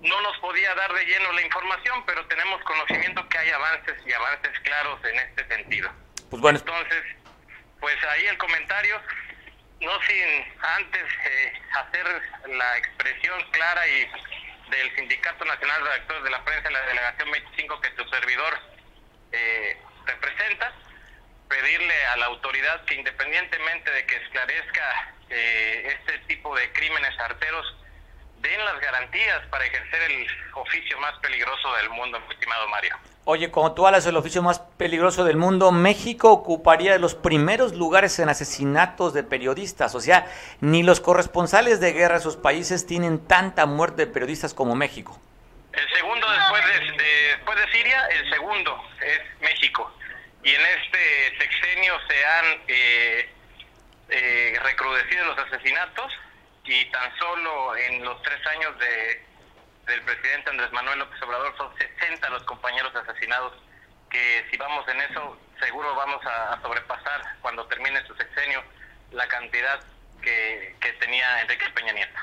[0.00, 4.12] no nos podía dar de lleno la información, pero tenemos conocimiento que hay avances y
[4.12, 5.90] avances claros en este sentido.
[6.30, 6.58] Pues bueno.
[6.58, 7.02] Entonces,
[7.80, 9.00] pues ahí el comentario,
[9.80, 14.08] no sin antes eh, hacer la expresión clara y
[14.70, 18.58] del Sindicato Nacional de Redactores de la Prensa en la Delegación 25 que tu servidor
[19.32, 20.72] eh, representa,
[21.48, 27.66] pedirle a la autoridad que independientemente de que esclarezca eh, este tipo de crímenes arteros,
[28.40, 32.96] den las garantías para ejercer el oficio más peligroso del mundo, estimado Mario.
[33.24, 37.74] Oye, como tú hablas del oficio más peligroso del mundo, México ocuparía de los primeros
[37.74, 39.94] lugares en asesinatos de periodistas.
[39.94, 40.26] O sea,
[40.60, 45.20] ni los corresponsales de guerra de esos países tienen tanta muerte de periodistas como México.
[45.72, 47.04] El segundo después de,
[47.36, 49.92] después de Siria, el segundo es México
[50.42, 53.28] y en este sexenio se han eh,
[54.08, 56.12] eh, recrudecido los asesinatos
[56.64, 59.24] y tan solo en los tres años de,
[59.86, 63.54] del presidente Andrés Manuel López Obrador son 60 los compañeros asesinados
[64.10, 68.62] que si vamos en eso seguro vamos a, sobrepasar cuando termine su sexenio
[69.12, 69.80] la cantidad
[70.22, 72.18] que, tenía Enrique Peña Nieto.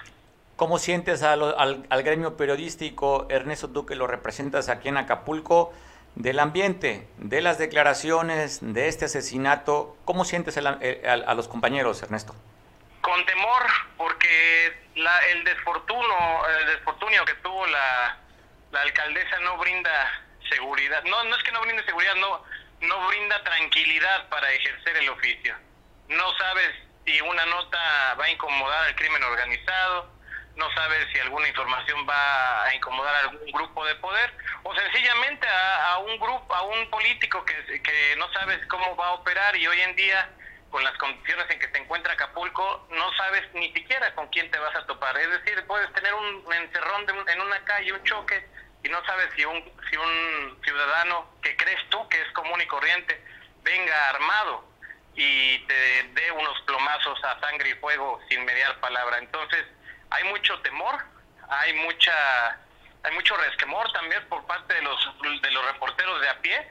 [0.56, 5.74] ¿Cómo sientes al gremio periodístico, Ernesto, tú que lo representas aquí en Acapulco?
[6.16, 12.34] Del ambiente, de las declaraciones, de este asesinato, ¿cómo sientes a, los compañeros, Ernesto?
[13.02, 13.64] Con temor,
[13.98, 18.18] porque el, desfortuno, el desfortunio que tuvo la,
[18.74, 22.44] alcaldesa no brinda seguridad, no, no es que no brinde seguridad, no,
[22.82, 25.56] no brinda tranquilidad para ejercer el oficio.
[26.10, 26.72] No sabes
[27.06, 30.15] si una nota va a incomodar al crimen organizado,
[30.56, 35.48] no sabes si alguna información va a incomodar a algún grupo de poder o sencillamente
[35.48, 39.68] a, un grupo, a un político que, que no sabes cómo va a operar y
[39.68, 40.30] hoy en día
[40.70, 44.60] con las condiciones en que se encuentra Acapulco, no sabes ni siquiera con quién te
[44.60, 45.18] vas a topar.
[45.18, 48.46] Es decir, puedes tener un encerrón en una calle, un choque,
[48.86, 52.68] y no sabes si un, si un ciudadano que crees tú que es común y
[52.68, 53.20] corriente
[53.64, 54.64] venga armado
[55.16, 59.18] y te dé unos plomazos a sangre y fuego sin mediar palabra.
[59.18, 59.66] Entonces,
[60.10, 60.96] hay mucho temor,
[61.48, 62.60] hay mucha
[63.04, 66.68] hay mucho resquemor también por parte de los de los reporteros de a pie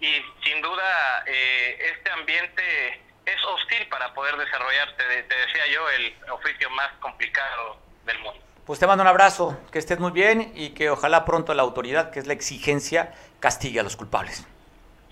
[0.00, 0.12] y
[0.44, 6.70] sin duda eh, este ambiente es hostil para poder desarrollarte, te decía yo, el oficio
[6.70, 8.40] más complicado del mundo.
[8.64, 12.10] Pues te mando un abrazo, que estés muy bien y que ojalá pronto la autoridad,
[12.10, 14.46] que es la exigencia, castigue a los culpables.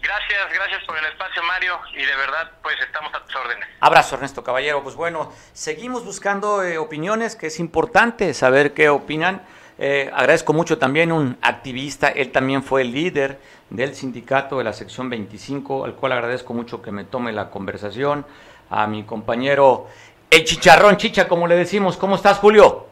[0.04, 3.66] Gracias, gracias por el espacio, Mario, y de verdad, pues estamos a tus órdenes.
[3.80, 4.82] Abrazo, Ernesto Caballero.
[4.82, 9.40] Pues bueno, seguimos buscando eh, opiniones, que es importante saber qué opinan.
[9.78, 13.40] Eh, agradezco mucho también un activista, él también fue el líder
[13.70, 18.26] del sindicato de la sección 25, al cual agradezco mucho que me tome la conversación,
[18.68, 19.88] a mi compañero
[20.30, 21.96] el chicharrón chicha, como le decimos.
[21.96, 22.88] ¿Cómo estás, Julio?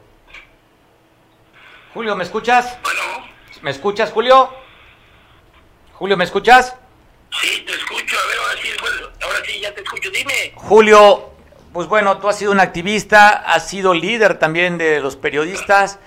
[1.93, 2.79] Julio, ¿me escuchas?
[2.83, 3.27] Bueno.
[3.61, 4.49] ¿Me escuchas, Julio?
[5.93, 6.77] Julio, ¿me escuchas?
[7.41, 8.17] Sí, te escucho.
[8.19, 8.69] A ver, ahora sí,
[9.23, 10.11] ahora sí, ya te escucho.
[10.11, 10.53] Dime.
[10.57, 11.31] Julio,
[11.73, 15.99] pues bueno, tú has sido un activista, has sido líder también de los periodistas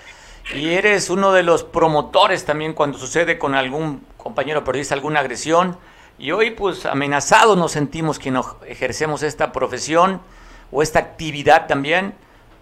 [0.54, 5.78] y eres uno de los promotores también cuando sucede con algún compañero periodista alguna agresión.
[6.18, 10.22] Y hoy pues amenazados nos sentimos que no ejercemos esta profesión
[10.70, 12.14] o esta actividad también,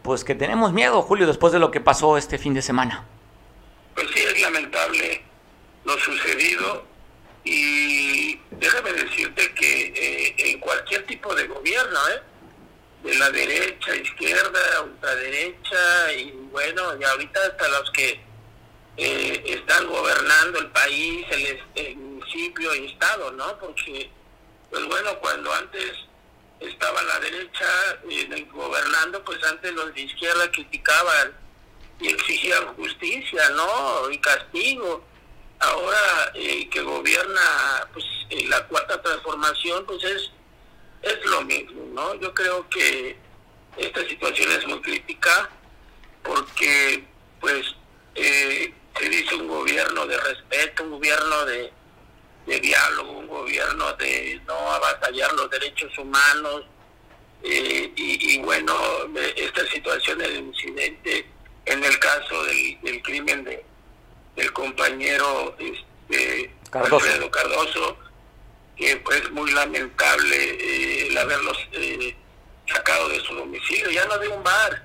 [0.02, 3.04] pues que tenemos miedo, Julio, después de lo que pasó este fin de semana.
[3.94, 5.22] Pues sí, es lamentable
[5.84, 6.93] lo sucedido
[7.44, 12.22] y déjame decirte que eh, en cualquier tipo de gobierno, ¿eh?
[13.04, 18.18] de la derecha, izquierda, ultraderecha, y bueno, y ahorita hasta los que
[18.96, 21.26] eh, están gobernando el país,
[21.74, 23.58] el, municipio y estado, ¿no?
[23.58, 24.10] Porque,
[24.70, 25.92] pues bueno, cuando antes
[26.60, 27.66] estaba la derecha
[28.52, 31.32] gobernando, pues antes los de izquierda criticaban
[32.00, 34.10] y exigían justicia, ¿no?
[34.10, 35.04] Y castigo.
[35.60, 38.04] Ahora eh, que gobierna pues
[38.48, 40.30] la cuarta transformación, pues es
[41.04, 42.14] es lo mismo, ¿no?
[42.14, 43.16] Yo creo que
[43.76, 45.50] esta situación es muy crítica
[46.22, 47.04] porque,
[47.40, 47.62] pues,
[48.14, 51.72] eh, se dice un gobierno de respeto, un gobierno de,
[52.46, 56.64] diálogo, un gobierno de no avasallar los derechos humanos.
[57.42, 58.74] Eh, y, bueno,
[59.36, 61.26] esta situación del incidente,
[61.66, 63.64] en el caso del, crimen de,
[64.36, 67.98] del compañero este, Alfredo Cardoso,
[68.76, 72.16] que es muy lamentable eh, el haberlos eh,
[72.66, 74.84] sacado de su domicilio, ya no de un bar,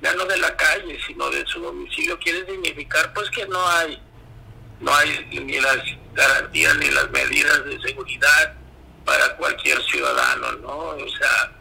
[0.00, 4.00] ya no de la calle, sino de su domicilio, quiere significar pues que no hay,
[4.80, 5.78] no hay ni las
[6.14, 8.54] garantías ni las medidas de seguridad
[9.04, 10.78] para cualquier ciudadano, ¿no?
[10.78, 11.52] O sea,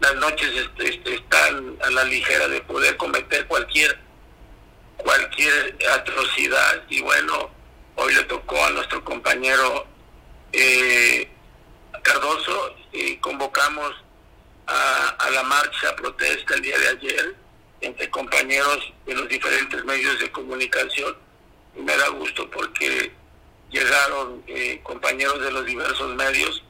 [0.00, 4.05] las noches este, están a la ligera de poder cometer cualquier
[4.96, 6.82] cualquier atrocidad.
[6.88, 7.50] Y bueno,
[7.96, 9.86] hoy le tocó a nuestro compañero
[10.52, 11.28] eh,
[12.02, 13.92] Cardoso, eh, convocamos
[14.66, 17.34] a, la marcha protesta el día de ayer
[17.80, 21.16] entre compañeros de los diferentes medios de comunicación.
[21.76, 23.12] Y me da gusto porque
[23.70, 26.62] llegaron eh, compañeros de los diversos medios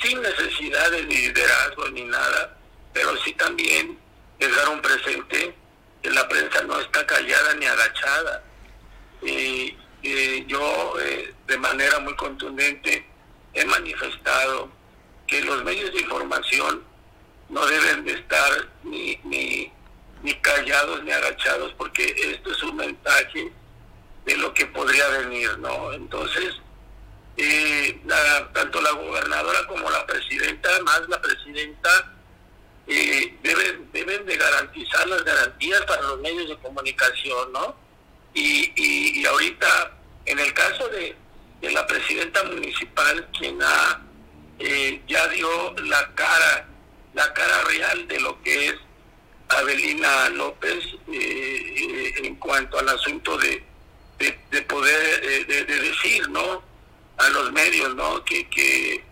[0.00, 2.56] sin necesidad de liderazgo ni nada,
[2.92, 3.98] pero sí también
[4.38, 5.54] dejaron presente
[6.02, 8.42] la prensa no está callada ni agachada.
[9.22, 9.76] Y
[10.46, 13.06] yo eh, de manera muy contundente
[13.52, 14.70] he manifestado
[15.26, 16.82] que los medios de información
[17.48, 19.72] no deben de estar ni, ni,
[20.22, 23.52] ni callados ni agachados porque esto es un mensaje
[24.24, 25.92] de lo que podría venir, ¿no?
[25.92, 26.54] Entonces,
[27.36, 28.00] eh,
[28.52, 32.12] tanto la gobernadora como la presidenta, más la presidenta,
[32.92, 37.76] eh, deben, deben de garantizar las garantías para los medios de comunicación, ¿no?
[38.34, 39.92] Y, y, ahorita,
[40.26, 41.14] en el caso de,
[41.60, 44.02] de la presidenta municipal, quien ha,
[44.58, 46.68] eh, ya dio la cara,
[47.14, 48.74] la cara real de lo que es
[49.50, 53.62] Avelina López eh, en cuanto al asunto de,
[54.18, 56.62] de, poder de, decir no
[57.16, 59.02] a los medios no que que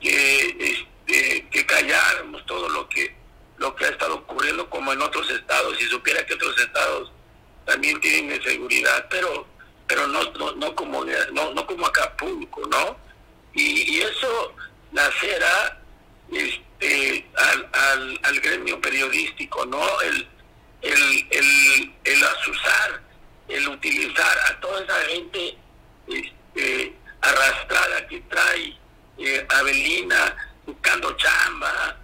[0.00, 3.17] que, este, que calláramos todo lo que
[3.58, 7.12] lo que ha estado ocurriendo como en otros estados si supiera que otros estados
[7.64, 9.46] también tienen inseguridad, pero
[9.86, 12.96] pero no no, no como no, no como Acapulco, ¿no?
[13.54, 14.54] Y, eso
[14.92, 15.80] nacerá
[16.30, 20.00] este al, al, al, gremio periodístico, ¿no?
[20.02, 20.28] El,
[20.82, 23.02] el, el, el asusar,
[23.48, 25.58] el utilizar a toda esa gente
[26.06, 28.76] este, arrastrada que trae
[29.18, 30.36] eh, Avelina
[30.66, 31.96] buscando chamba,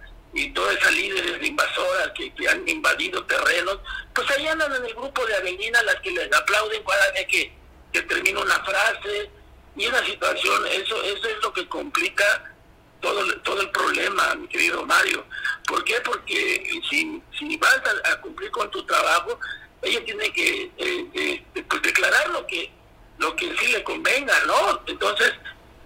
[2.67, 3.79] invadido terrenos,
[4.13, 7.53] pues ahí andan en el grupo de Avenida las que les aplauden cada vez que,
[7.93, 9.29] que termina una frase,
[9.75, 12.55] y una situación, eso, eso es lo que complica
[13.01, 15.25] todo, todo el problema, mi querido Mario.
[15.67, 15.95] ¿Por qué?
[16.01, 19.37] Porque si, si vas a, cumplir con tu trabajo,
[19.81, 22.71] ella tiene que eh, eh, pues declarar lo que
[23.17, 24.81] lo que sí le convenga, ¿no?
[24.87, 25.33] Entonces,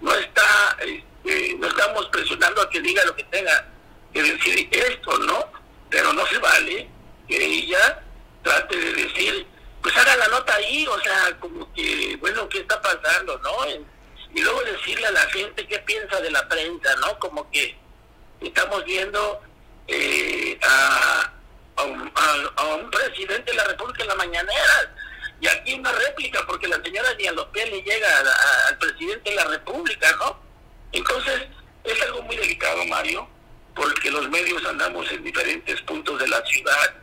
[0.02, 3.68] no está este, no estamos presionando a que diga lo que tenga
[4.14, 5.52] que decir esto, ¿no?
[5.90, 6.90] Pero no se vale
[7.28, 8.02] que ella
[8.44, 9.48] trate de decir
[9.82, 13.66] pues haga la nota ahí, o sea, como que, bueno, ¿qué está pasando, no?
[14.36, 17.18] Y luego decirle a la gente qué piensa de la prensa, ¿no?
[17.20, 17.78] Como que
[18.42, 19.42] estamos viendo
[19.88, 21.32] eh, a,
[21.78, 24.96] a, un, presidente de la República en la mañanera,
[25.40, 28.20] y aquí una réplica, porque la señora ni a los pies le llega
[28.68, 30.38] al presidente de la República, ¿no?
[30.92, 31.48] Entonces,
[31.86, 33.30] es algo muy delicado, Mario,
[33.80, 36.94] porque los medios andamos en diferentes puntos de la ciudad,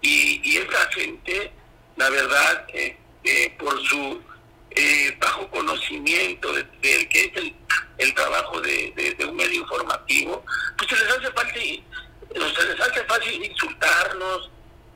[0.00, 1.52] y, y esa gente
[1.98, 4.22] la verdad, eh, eh, por su
[4.70, 7.52] eh, bajo conocimiento de, que es
[7.98, 10.44] el, trabajo de, un medio informativo,
[10.76, 11.84] pues se les hace fácil,
[12.32, 14.50] se les hace fácil insultarnos,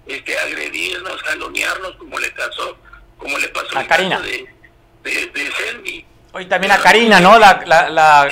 [0.07, 2.79] este, agredirnos, jalonearnos, como le pasó,
[3.19, 4.21] como le pasó a Karina.
[4.21, 4.49] de,
[5.03, 5.53] de,
[6.35, 7.39] Hoy también a Karina, ¿no?
[7.39, 8.29] La, la,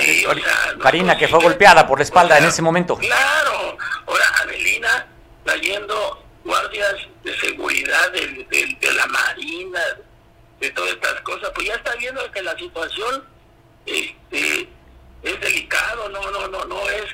[0.81, 2.97] Karina que fue golpeada por la espalda en ese momento.
[2.97, 3.77] Claro,
[4.07, 5.07] ahora Adelina
[5.43, 9.79] trayendo guardias de seguridad de, de, la Marina,
[10.59, 13.23] de todas estas cosas, pues ya está viendo que la situación
[13.85, 14.67] este,
[15.21, 17.05] es delicado, no, no, no, no es,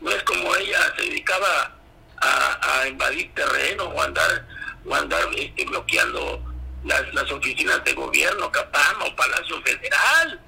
[0.00, 1.72] no es como ella se dedicaba
[2.18, 4.46] a, a invadir terreno o andar,
[4.88, 6.40] o andar este, bloqueando
[6.84, 10.40] las, las oficinas de gobierno, Capama o Palacio Federal.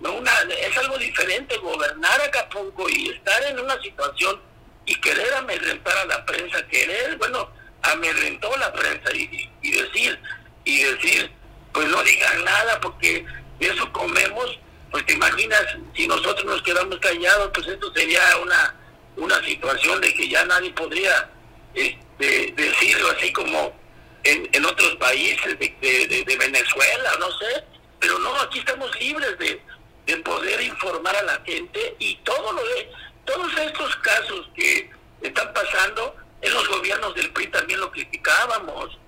[0.00, 4.40] No, una, es algo diferente gobernar Acapulco y estar en una situación
[4.86, 7.50] y querer amedrentar a la prensa, querer, bueno,
[7.82, 10.18] amedrentó la prensa y, y, decir,
[10.64, 11.30] y decir,
[11.72, 13.24] pues no digan nada porque
[13.60, 14.58] eso comemos,
[14.90, 15.64] pues te imaginas,
[15.94, 18.74] si nosotros nos quedamos callados, pues esto sería una,
[19.16, 21.30] una situación de que ya nadie podría
[21.74, 23.79] este, decirlo así como
[24.24, 27.64] en, en otros países de, de, Venezuela, no sé,
[27.98, 29.60] pero no, aquí estamos libres de,
[30.06, 32.90] de poder informar a la gente y todo lo de,
[33.24, 34.90] todos estos casos que
[35.22, 38.98] están pasando, en los gobiernos del PRI también lo criticábamos.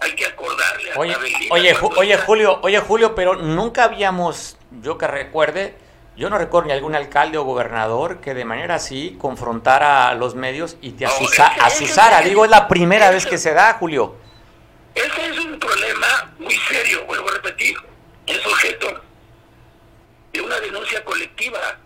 [0.00, 1.14] Hay que acordarle a oye,
[1.50, 5.76] oye, oye Julio, oye Julio, pero nunca habíamos, yo que recuerde,
[6.16, 10.34] yo no recuerdo ni algún alcalde o gobernador que de manera así confrontara a los
[10.34, 12.20] medios y te asusara.
[12.22, 14.16] Digo, es la primera vez que se da, Julio.
[14.94, 17.76] Ese es un problema muy serio, vuelvo a repetir.
[18.26, 19.02] Es objeto
[20.32, 21.78] de una denuncia colectiva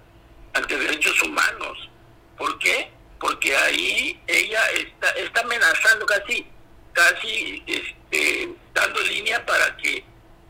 [0.54, 1.88] ante derechos humanos.
[2.36, 2.90] ¿Por qué?
[3.20, 6.46] porque ahí ella está, está amenazando casi,
[6.92, 10.04] casi este, dando línea para que,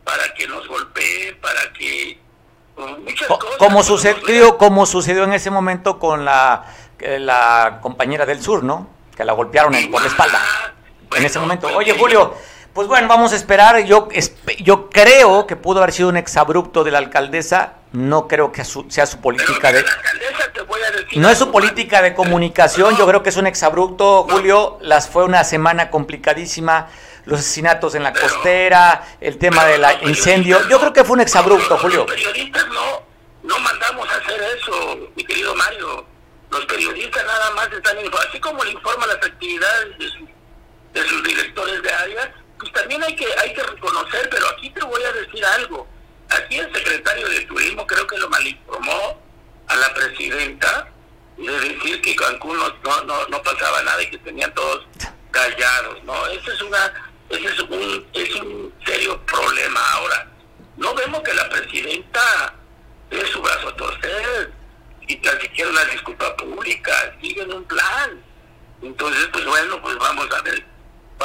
[0.04, 2.18] para que nos golpeen, para que
[2.76, 3.56] muchas cosas.
[3.58, 6.64] Como sucedió, como sucedió en ese momento con la,
[7.00, 8.90] la compañera del sur, ¿no?
[9.16, 10.74] Que la golpearon por la espalda.
[11.14, 11.68] En ese momento.
[11.76, 12.34] Oye, Julio,
[12.76, 13.82] pues bueno, vamos a esperar.
[13.84, 14.08] Yo,
[14.58, 17.76] yo creo que pudo haber sido un exabrupto de la alcaldesa.
[17.92, 19.82] No creo que sea su política de.
[21.16, 22.94] No es su política de comunicación.
[22.98, 24.76] Yo creo que es un exabrupto, Julio.
[24.82, 26.88] Las fue una semana complicadísima.
[27.24, 30.58] Los asesinatos en la costera, el tema del incendio.
[30.68, 32.04] Yo creo que fue un exabrupto, Julio.
[32.06, 33.02] Los periodistas no,
[33.42, 36.04] no mandamos a hacer eso, mi querido Mario.
[36.50, 40.35] Los periodistas nada más están informando, así como le informan las actividades de,
[40.96, 44.82] de sus directores de área pues también hay que hay que reconocer, pero aquí te
[44.84, 45.86] voy a decir algo.
[46.30, 49.20] Aquí el secretario de Turismo creo que lo malinformó
[49.68, 50.88] a la presidenta
[51.36, 54.86] de decir que Cancún no, no, no, pasaba nada y que tenían todos
[55.30, 56.26] callados, ¿no?
[56.28, 56.92] Ese es una
[57.28, 60.28] ese es un es un serio problema ahora.
[60.78, 62.54] No vemos que la presidenta
[63.10, 64.52] dé su brazo a torcer
[65.06, 68.24] y tan siquiera una disculpa pública, siguen un plan.
[68.82, 70.75] Entonces, pues bueno, pues vamos a ver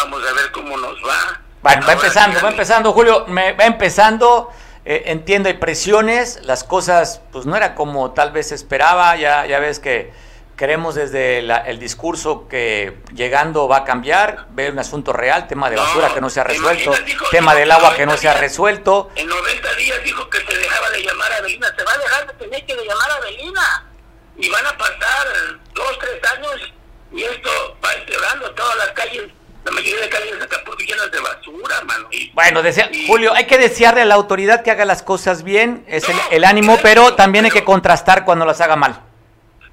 [0.04, 1.42] vamos a ver cómo nos va.
[1.62, 4.50] Bueno, va empezando, va empezando, Julio, me, va empezando.
[4.84, 9.60] Eh, entiendo, hay presiones, las cosas pues no era como tal vez esperaba, ya, ya
[9.60, 10.12] ves que
[10.58, 15.76] queremos desde el discurso que llegando va a cambiar, ver un asunto real, tema de
[15.76, 16.94] basura que no se ha resuelto,
[17.30, 19.12] tema del agua que no se ha resuelto.
[19.16, 22.28] En 90 días dijo que se dejaba de llamar a Belina, se va a dejar
[22.28, 23.92] de tener que llamar a Belina
[24.38, 25.28] y van a pasar
[25.76, 26.74] dos, tres años
[27.12, 29.32] y esto va empeorando todas las calles
[29.64, 32.08] la mayoría de calles de Acapulco llenas de basura, mano.
[32.12, 35.44] Y, bueno, desea, y, Julio, hay que desearle a la autoridad que haga las cosas
[35.44, 38.60] bien, es no, el, el, ánimo, claro, pero también pero, hay que contrastar cuando las
[38.60, 39.02] haga mal.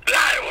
[0.05, 0.43] Claro,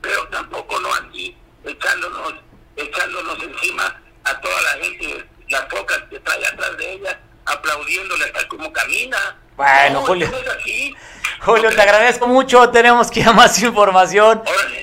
[0.00, 2.34] pero tampoco no así, echándonos,
[2.76, 8.46] echándonos encima a toda la gente, las pocas que trae atrás de ella, aplaudiéndole tal
[8.48, 9.36] como camina.
[9.56, 10.30] Bueno, no, Julio.
[11.40, 12.68] Julio, te agradezco mucho.
[12.70, 14.42] Tenemos que ir a más información.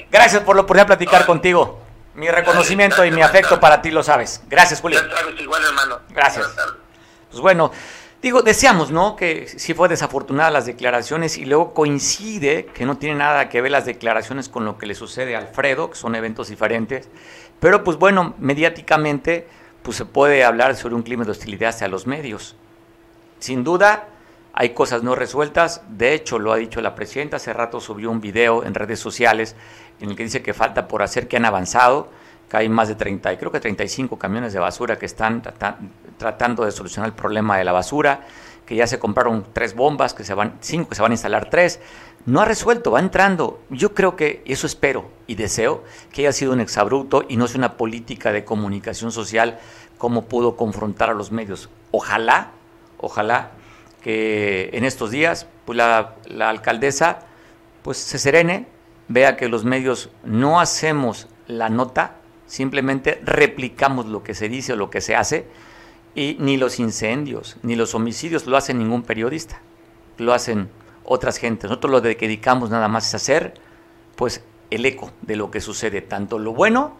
[0.09, 1.82] Gracias por la oportunidad de platicar contigo.
[2.15, 4.41] Mi reconocimiento y mi afecto para ti lo sabes.
[4.47, 4.99] Gracias, Julio.
[5.39, 5.99] igual, hermano.
[6.09, 6.47] Gracias.
[7.29, 7.71] Pues bueno,
[8.21, 9.15] digo, deseamos, ¿no?
[9.15, 13.71] Que si fue desafortunada las declaraciones y luego coincide que no tiene nada que ver
[13.71, 17.09] las declaraciones con lo que le sucede a Alfredo, que son eventos diferentes.
[17.59, 19.47] Pero pues bueno, mediáticamente
[19.81, 22.55] pues se puede hablar sobre un clima de hostilidad hacia los medios.
[23.39, 24.07] Sin duda,
[24.53, 25.81] hay cosas no resueltas.
[25.89, 27.37] De hecho, lo ha dicho la presidenta.
[27.37, 29.55] Hace rato subió un video en redes sociales
[30.03, 32.09] en el que dice que falta por hacer, que han avanzado,
[32.49, 35.41] que hay más de 30, creo que 35 camiones de basura que están
[36.17, 38.21] tratando de solucionar el problema de la basura,
[38.65, 41.49] que ya se compraron tres bombas, que se van, cinco que se van a instalar
[41.49, 41.79] tres.
[42.25, 43.61] No ha resuelto, va entrando.
[43.69, 47.59] Yo creo que, eso espero y deseo, que haya sido un exabrupto y no sea
[47.59, 49.59] una política de comunicación social
[49.97, 51.69] como pudo confrontar a los medios.
[51.91, 52.51] Ojalá,
[52.97, 53.51] ojalá
[54.01, 57.19] que en estos días pues la, la alcaldesa
[57.83, 58.67] pues se serene,
[59.07, 64.75] vea que los medios no hacemos la nota, simplemente replicamos lo que se dice o
[64.75, 65.47] lo que se hace,
[66.15, 69.61] y ni los incendios, ni los homicidios lo hace ningún periodista,
[70.17, 70.69] lo hacen
[71.03, 71.69] otras gentes.
[71.69, 73.55] Nosotros lo que dedicamos nada más es hacer,
[74.15, 76.95] pues, el eco de lo que sucede, tanto lo bueno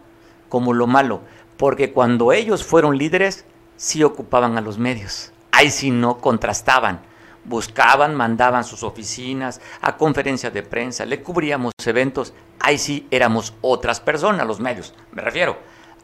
[0.48, 1.20] como lo malo,
[1.56, 3.44] porque cuando ellos fueron líderes,
[3.76, 7.00] sí ocupaban a los medios, ahí sí no contrastaban
[7.44, 14.00] buscaban, mandaban sus oficinas a conferencias de prensa, le cubríamos eventos, ahí sí éramos otras
[14.00, 15.56] personas, los medios, me refiero.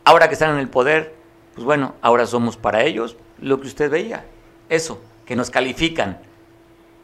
[0.05, 1.15] Ahora que están en el poder,
[1.55, 4.25] pues bueno, ahora somos para ellos lo que usted veía,
[4.69, 6.21] eso, que nos califican.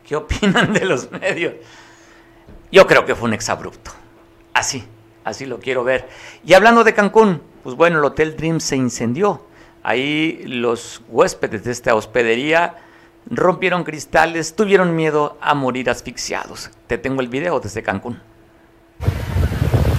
[0.05, 1.55] ¿Qué opinan de los medios?
[2.70, 3.91] Yo creo que fue un exabrupto,
[4.55, 4.84] así,
[5.24, 6.09] así lo quiero ver.
[6.45, 9.45] Y hablando de Cancún, pues bueno, el Hotel Dream se incendió.
[9.82, 12.76] Ahí los huéspedes de esta hospedería
[13.31, 16.70] rompieron cristales, tuvieron miedo a morir asfixiados.
[16.87, 18.20] Te tengo el video desde Cancún.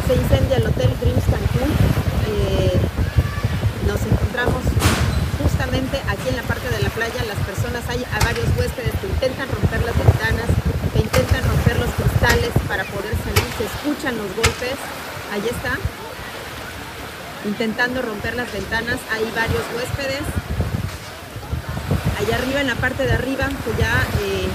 [0.07, 1.71] Se incendia el Hotel Dreams Cancún.
[2.27, 2.79] Eh,
[3.85, 4.63] nos encontramos
[5.43, 7.23] justamente aquí en la parte de la playa.
[7.27, 10.47] Las personas, hay a varios huéspedes que intentan romper las ventanas,
[10.93, 13.47] que intentan romper los cristales para poder salir.
[13.57, 14.79] Se escuchan los golpes.
[15.33, 15.75] Ahí está.
[17.45, 18.99] Intentando romper las ventanas.
[19.11, 20.23] Hay varios huéspedes
[22.19, 24.47] allá arriba, en la parte de arriba, que ya eh,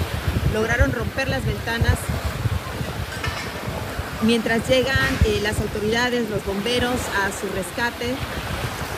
[0.52, 1.98] lograron romper las ventanas.
[4.22, 8.14] Mientras llegan eh, las autoridades, los bomberos a su rescate,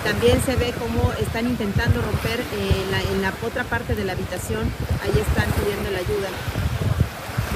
[0.04, 4.70] también se ve cómo están intentando romper eh, en la otra parte de la habitación.
[5.02, 6.28] Ahí están pidiendo la ayuda.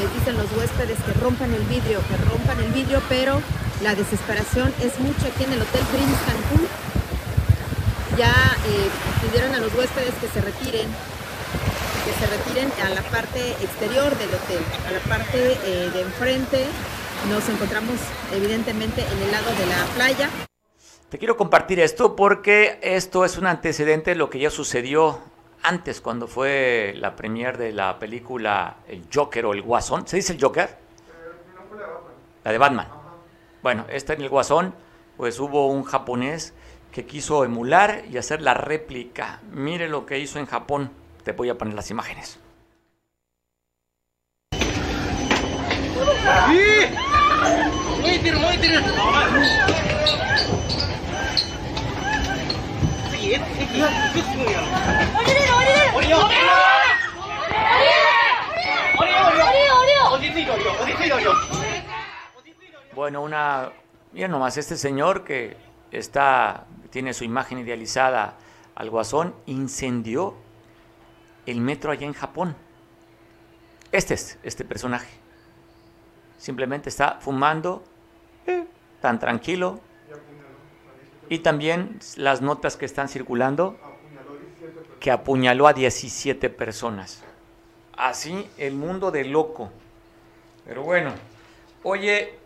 [0.01, 3.43] Les dicen los huéspedes que rompan el vidrio, que rompan el vidrio, pero
[3.83, 6.67] la desesperación es mucha aquí en el Hotel Prince Cancún
[8.19, 8.35] ya
[8.67, 8.91] eh,
[9.23, 10.89] pidieron a los huéspedes que se retiren,
[12.05, 14.59] que se retiren a la parte exterior del hotel,
[14.89, 16.67] a la parte eh, de enfrente.
[17.31, 17.95] Nos encontramos
[18.33, 20.31] evidentemente en el lado de la playa.
[21.09, 25.21] Te quiero compartir esto porque esto es un antecedente de lo que ya sucedió
[25.63, 30.09] antes cuando fue la premier de la película El Joker o El Guasón.
[30.09, 30.77] ¿Se dice el Joker?
[32.45, 32.89] La de Batman.
[33.63, 34.75] Bueno, esta en el Guasón,
[35.17, 36.53] pues hubo un japonés
[36.93, 39.41] que quiso emular y hacer la réplica.
[39.51, 40.91] Mire lo que hizo en Japón.
[41.25, 42.39] Te voy a poner las imágenes.
[62.95, 63.71] Bueno, una...
[64.13, 65.57] Mira nomás, este señor que
[65.91, 68.37] está tiene su imagen idealizada
[68.75, 70.35] al guasón, incendió
[71.47, 72.55] el metro allá en Japón.
[73.91, 75.09] Este es este personaje.
[76.37, 77.83] Simplemente está fumando,
[78.47, 78.67] eh,
[79.01, 79.81] tan tranquilo.
[81.29, 83.79] Y también las notas que están circulando,
[85.01, 87.23] que apuñaló a 17 personas.
[87.97, 89.71] Así el mundo de loco.
[90.65, 91.13] Pero bueno,
[91.83, 92.39] oye,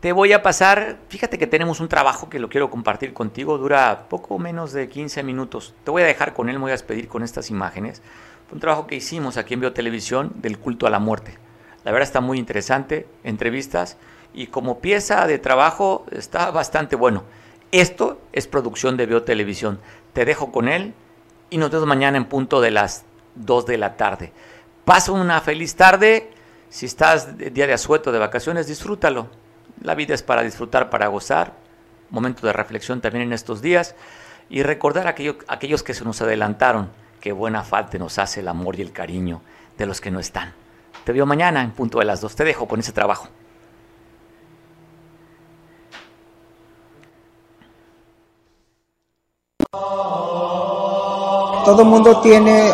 [0.00, 4.06] te voy a pasar, fíjate que tenemos un trabajo que lo quiero compartir contigo, dura
[4.08, 5.74] poco menos de 15 minutos.
[5.84, 8.00] Te voy a dejar con él, me voy a despedir con estas imágenes.
[8.48, 11.36] Fue un trabajo que hicimos aquí en Biotelevisión del culto a la muerte.
[11.84, 13.98] La verdad está muy interesante, entrevistas,
[14.32, 17.24] y como pieza de trabajo está bastante bueno.
[17.70, 19.80] Esto es producción de Biotelevisión.
[20.14, 20.94] Te dejo con él
[21.50, 24.32] y nos vemos mañana en punto de las 2 de la tarde.
[24.86, 26.30] Pasa una feliz tarde.
[26.70, 29.28] Si estás día de asueto, de vacaciones, disfrútalo
[29.80, 31.54] la vida es para disfrutar, para gozar.
[32.10, 33.94] Momento de reflexión también en estos días.
[34.48, 35.14] Y recordar a
[35.48, 39.42] aquellos que se nos adelantaron, que buena falta nos hace el amor y el cariño
[39.78, 40.52] de los que no están.
[41.04, 42.34] Te veo mañana en punto de las dos.
[42.34, 43.28] Te dejo con ese trabajo.
[51.64, 52.72] Todo el mundo tiene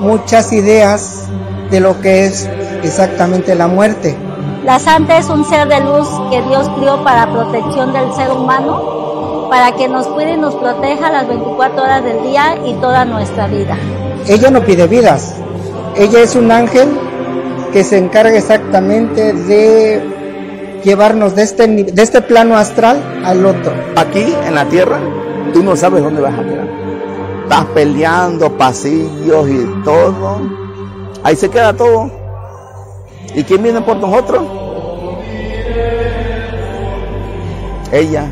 [0.00, 1.26] muchas ideas
[1.70, 2.46] de lo que es
[2.82, 4.27] exactamente la muerte.
[4.64, 9.48] La santa es un ser de luz que Dios crió para protección del ser humano,
[9.48, 13.46] para que nos cuide y nos proteja las 24 horas del día y toda nuestra
[13.46, 13.76] vida.
[14.26, 15.36] Ella no pide vidas,
[15.96, 16.88] ella es un ángel
[17.72, 20.02] que se encarga exactamente de
[20.84, 23.72] llevarnos de este, de este plano astral al otro.
[23.96, 24.98] Aquí en la tierra,
[25.52, 26.68] tú no sabes dónde vas a quedar.
[27.44, 30.40] Estás peleando pasillos y todo.
[31.22, 32.17] Ahí se queda todo.
[33.38, 34.42] ¿Y quién viene por nosotros?
[37.92, 38.26] Ella.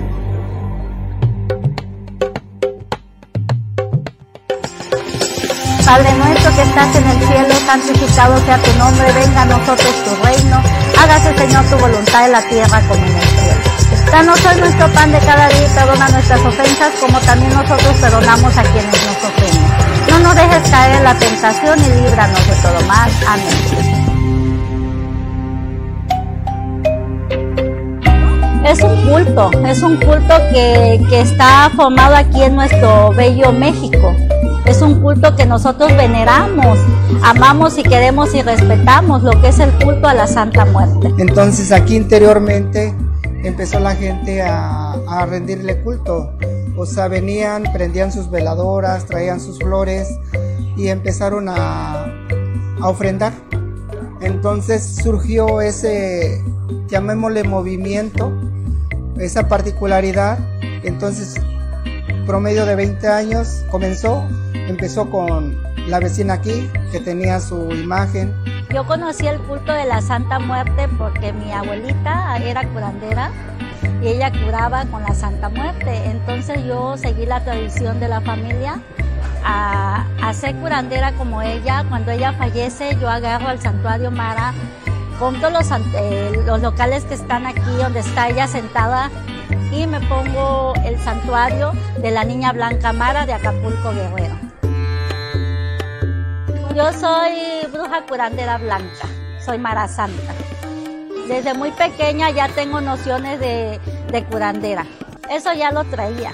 [5.84, 10.24] Padre nuestro que estás en el cielo, santificado sea tu nombre, venga a nosotros tu
[10.24, 10.60] reino,
[11.00, 14.10] hágase Señor tu voluntad en la tierra como en el cielo.
[14.10, 18.58] Danos hoy nuestro pan de cada día y perdona nuestras ofensas como también nosotros perdonamos
[18.58, 20.10] a quienes nos ofenden.
[20.10, 23.10] No nos dejes caer en la tentación y líbranos de todo mal.
[23.28, 24.15] Amén.
[28.66, 34.12] Es un culto, es un culto que, que está formado aquí en nuestro bello México.
[34.64, 36.76] Es un culto que nosotros veneramos,
[37.22, 41.14] amamos y queremos y respetamos lo que es el culto a la Santa Muerte.
[41.18, 42.92] Entonces aquí interiormente
[43.44, 46.32] empezó la gente a, a rendirle culto.
[46.76, 50.08] O sea, venían, prendían sus veladoras, traían sus flores
[50.76, 52.06] y empezaron a,
[52.80, 53.32] a ofrendar.
[54.20, 56.42] Entonces surgió ese,
[56.88, 58.32] llamémosle movimiento,
[59.18, 60.38] esa particularidad.
[60.82, 61.34] Entonces,
[62.26, 68.34] promedio de 20 años comenzó, empezó con la vecina aquí, que tenía su imagen.
[68.74, 73.30] Yo conocí el culto de la Santa Muerte porque mi abuelita era curandera
[74.02, 76.04] y ella curaba con la Santa Muerte.
[76.06, 78.80] Entonces yo seguí la tradición de la familia
[79.44, 81.84] a, a ser curandera como ella.
[81.88, 84.52] Cuando ella fallece, yo agarro al santuario Mara,
[85.18, 89.10] compro los, eh, los locales que están aquí donde está ella sentada
[89.72, 94.36] y me pongo el santuario de la niña Blanca Mara de Acapulco Guerrero.
[96.74, 99.06] Yo soy bruja curandera blanca,
[99.44, 100.34] soy Mara Santa.
[101.26, 103.80] Desde muy pequeña ya tengo nociones de,
[104.12, 104.86] de curandera.
[105.30, 106.32] Eso ya lo traía,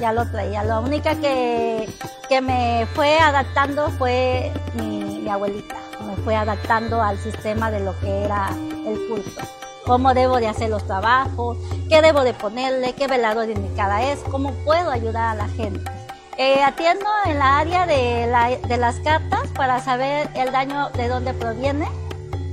[0.00, 0.64] ya lo traía.
[0.64, 1.88] Lo única que,
[2.28, 5.83] que me fue adaptando fue mi abuelita.
[6.04, 8.50] Me fue adaptando al sistema de lo que era
[8.86, 9.42] el culto
[9.84, 14.52] cómo debo de hacer los trabajos, qué debo de ponerle, qué velador indicada es, cómo
[14.64, 15.90] puedo ayudar a la gente.
[16.36, 21.08] Eh, atiendo en la área de, la, de las cartas para saber el daño de
[21.08, 21.86] dónde proviene,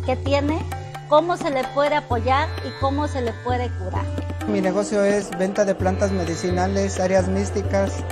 [0.06, 0.64] qué tiene,
[1.10, 4.06] cómo se le puede apoyar y cómo se le puede curar.
[4.48, 8.04] Mi negocio es venta de plantas medicinales, áreas místicas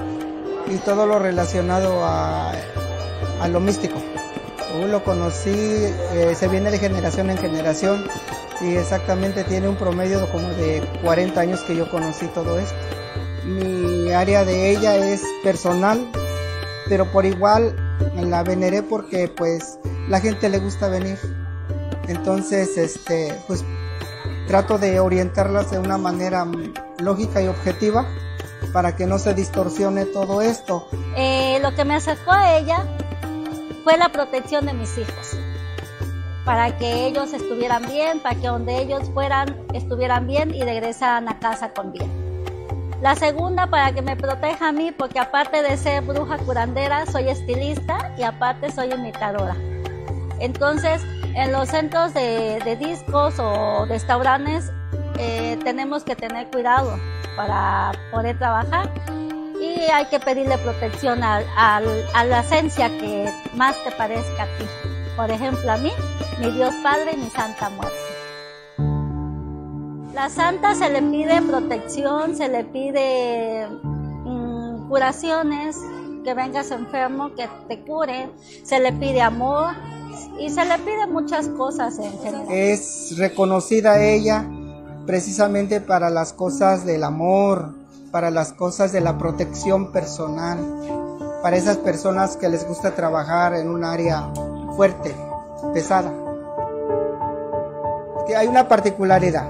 [0.68, 2.52] y todo lo relacionado a,
[3.42, 4.00] a lo místico.
[4.74, 8.06] Yo lo conocí, eh, se viene de generación en generación
[8.62, 12.76] y exactamente tiene un promedio como de 40 años que yo conocí todo esto.
[13.46, 16.08] Mi área de ella es personal,
[16.88, 17.76] pero por igual
[18.16, 21.18] la veneré porque pues la gente le gusta venir.
[22.08, 23.64] Entonces, este, pues
[24.48, 26.46] trato de orientarlas de una manera
[27.00, 28.08] lógica y objetiva
[28.74, 30.88] para que no se distorsione todo esto.
[31.16, 32.86] Eh, lo que me acercó a ella
[33.84, 35.38] fue la protección de mis hijos
[36.46, 41.40] para que ellos estuvieran bien, para que donde ellos fueran estuvieran bien y regresaran a
[41.40, 42.10] casa con bien.
[43.02, 47.30] La segunda, para que me proteja a mí, porque aparte de ser bruja curandera, soy
[47.30, 49.56] estilista y aparte soy imitadora.
[50.40, 51.02] Entonces,
[51.36, 54.72] en los centros de, de discos o restaurantes
[55.18, 56.98] eh, tenemos que tener cuidado
[57.36, 58.90] para poder trabajar
[59.60, 61.82] y hay que pedirle protección a, a,
[62.14, 64.66] a la esencia que más te parezca a ti.
[65.16, 65.92] Por ejemplo, a mí,
[66.40, 67.96] mi Dios Padre y mi Santa Muerte.
[70.14, 75.78] La Santa se le pide protección, se le pide mmm, curaciones,
[76.24, 78.30] que vengas enfermo, que te cure,
[78.64, 79.74] se le pide amor
[80.40, 82.48] y se le pide muchas cosas en general.
[82.50, 84.46] Es reconocida ella
[85.06, 87.74] precisamente para las cosas del amor,
[88.12, 90.58] para las cosas de la protección personal,
[91.42, 94.30] para esas personas que les gusta trabajar en un área
[94.76, 95.16] fuerte,
[95.74, 96.12] pesada.
[98.36, 99.48] Hay una particularidad.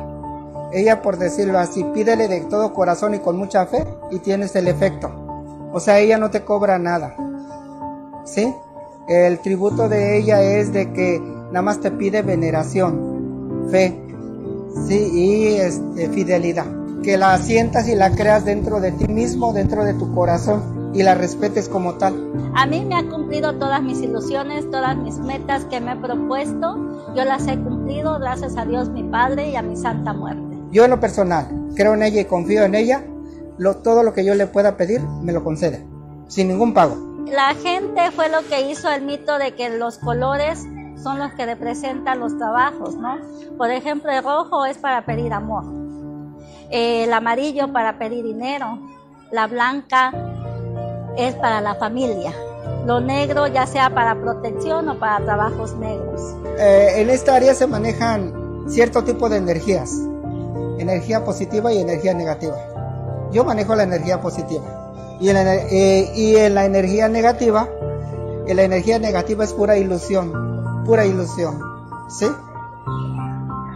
[0.71, 4.67] Ella, por decirlo así, pídele de todo corazón y con mucha fe y tienes el
[4.67, 5.11] efecto.
[5.73, 7.15] O sea, ella no te cobra nada.
[8.23, 8.53] ¿Sí?
[9.07, 13.99] El tributo de ella es de que nada más te pide veneración, fe,
[14.87, 16.78] sí, y este, fidelidad.
[17.03, 21.03] Que la sientas y la creas dentro de ti mismo, dentro de tu corazón y
[21.03, 22.31] la respetes como tal.
[22.55, 26.75] A mí me ha cumplido todas mis ilusiones, todas mis metas que me he propuesto.
[27.15, 30.57] Yo las he cumplido gracias a Dios mi Padre y a mi Santa Muerte.
[30.71, 33.03] Yo en lo personal creo en ella y confío en ella.
[33.57, 35.85] Lo, todo lo que yo le pueda pedir me lo concede,
[36.27, 37.09] sin ningún pago.
[37.25, 41.45] La gente fue lo que hizo el mito de que los colores son los que
[41.45, 43.17] representan los trabajos, ¿no?
[43.57, 45.65] Por ejemplo, el rojo es para pedir amor,
[46.69, 48.79] el amarillo para pedir dinero,
[49.31, 50.11] la blanca
[51.17, 52.33] es para la familia,
[52.85, 56.21] lo negro ya sea para protección o para trabajos negros.
[56.57, 59.93] Eh, en esta área se manejan cierto tipo de energías,
[60.77, 62.57] energía positiva y energía negativa.
[63.31, 65.17] Yo manejo la energía positiva.
[65.19, 67.67] Y en la, eh, y en la energía negativa,
[68.47, 71.59] en la energía negativa es pura ilusión, pura ilusión.
[72.09, 72.25] ¿Sí?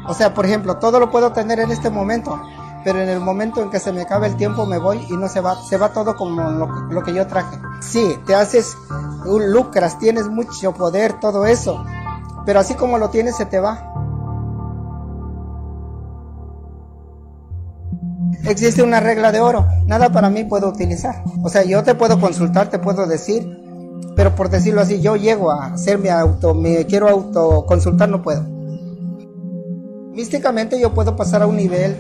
[0.08, 2.42] O sea, por ejemplo, todo lo puedo tener en este momento,
[2.84, 5.28] pero en el momento en que se me acabe el tiempo me voy y no
[5.28, 7.58] se va, se va todo como lo, que yo traje.
[7.82, 8.76] Sí, te haces,
[9.26, 11.84] lucras, tienes mucho poder, todo eso,
[12.46, 13.90] pero así como lo tienes se te va.
[18.46, 19.66] existe una regla de oro.
[19.86, 21.24] Nada para mí puedo utilizar.
[21.42, 23.64] O sea, yo te puedo consultar, te puedo decir,
[24.16, 28.44] pero por decirlo así, yo llego a hacerme auto, me quiero autoconsultar, no puedo.
[30.14, 31.98] Místicamente yo puedo pasar a un nivel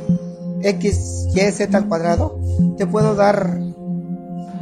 [0.63, 2.39] X, Y, Z al cuadrado.
[2.77, 3.59] Te puedo dar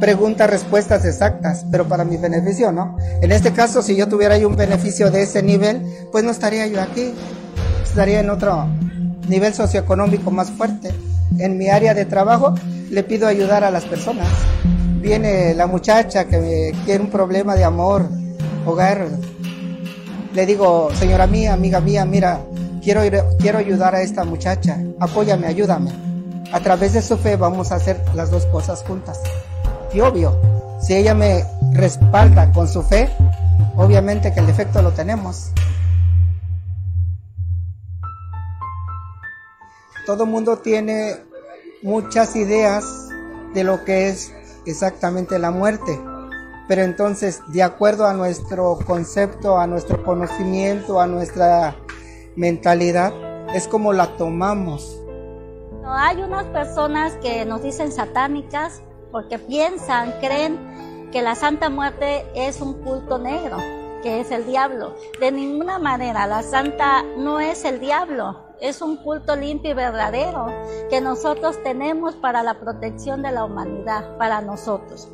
[0.00, 2.96] preguntas, respuestas exactas, pero para mi beneficio, ¿no?
[3.20, 6.80] En este caso, si yo tuviera un beneficio de ese nivel, pues no estaría yo
[6.80, 7.14] aquí.
[7.82, 8.66] Estaría en otro
[9.28, 10.90] nivel socioeconómico más fuerte
[11.38, 12.54] en mi área de trabajo
[12.90, 14.28] le pido ayudar a las personas.
[15.00, 18.08] Viene la muchacha que tiene un problema de amor,
[18.66, 19.08] hogar.
[20.34, 22.40] Le digo, señora mía, amiga mía, mira,
[22.82, 23.02] quiero,
[23.38, 24.78] quiero ayudar a esta muchacha.
[25.00, 25.92] Apóyame, ayúdame.
[26.52, 29.20] A través de su fe vamos a hacer las dos cosas juntas.
[29.94, 30.38] Y obvio,
[30.80, 33.08] si ella me respalda con su fe,
[33.76, 35.52] obviamente que el defecto lo tenemos.
[40.06, 41.16] todo mundo tiene
[41.82, 42.84] muchas ideas
[43.54, 44.32] de lo que es
[44.66, 45.98] exactamente la muerte.
[46.68, 51.76] Pero entonces, de acuerdo a nuestro concepto, a nuestro conocimiento, a nuestra
[52.36, 53.12] mentalidad,
[53.54, 54.98] es como la tomamos.
[55.84, 62.60] Hay unas personas que nos dicen satánicas porque piensan, creen que la Santa Muerte es
[62.60, 63.58] un culto negro,
[64.02, 64.94] que es el diablo.
[65.20, 70.46] De ninguna manera, la Santa no es el diablo, es un culto limpio y verdadero
[70.88, 75.08] que nosotros tenemos para la protección de la humanidad, para nosotros.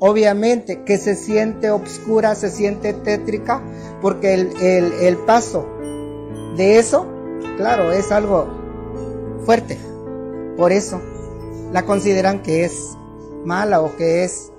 [0.00, 3.60] Obviamente que se siente obscura, se siente tétrica,
[4.00, 5.66] porque el, paso
[6.56, 7.06] de eso,
[7.56, 8.46] claro, es algo
[9.44, 9.78] fuerte.
[10.56, 11.00] Por eso
[11.72, 12.96] la consideran que es
[13.44, 14.52] mala o que es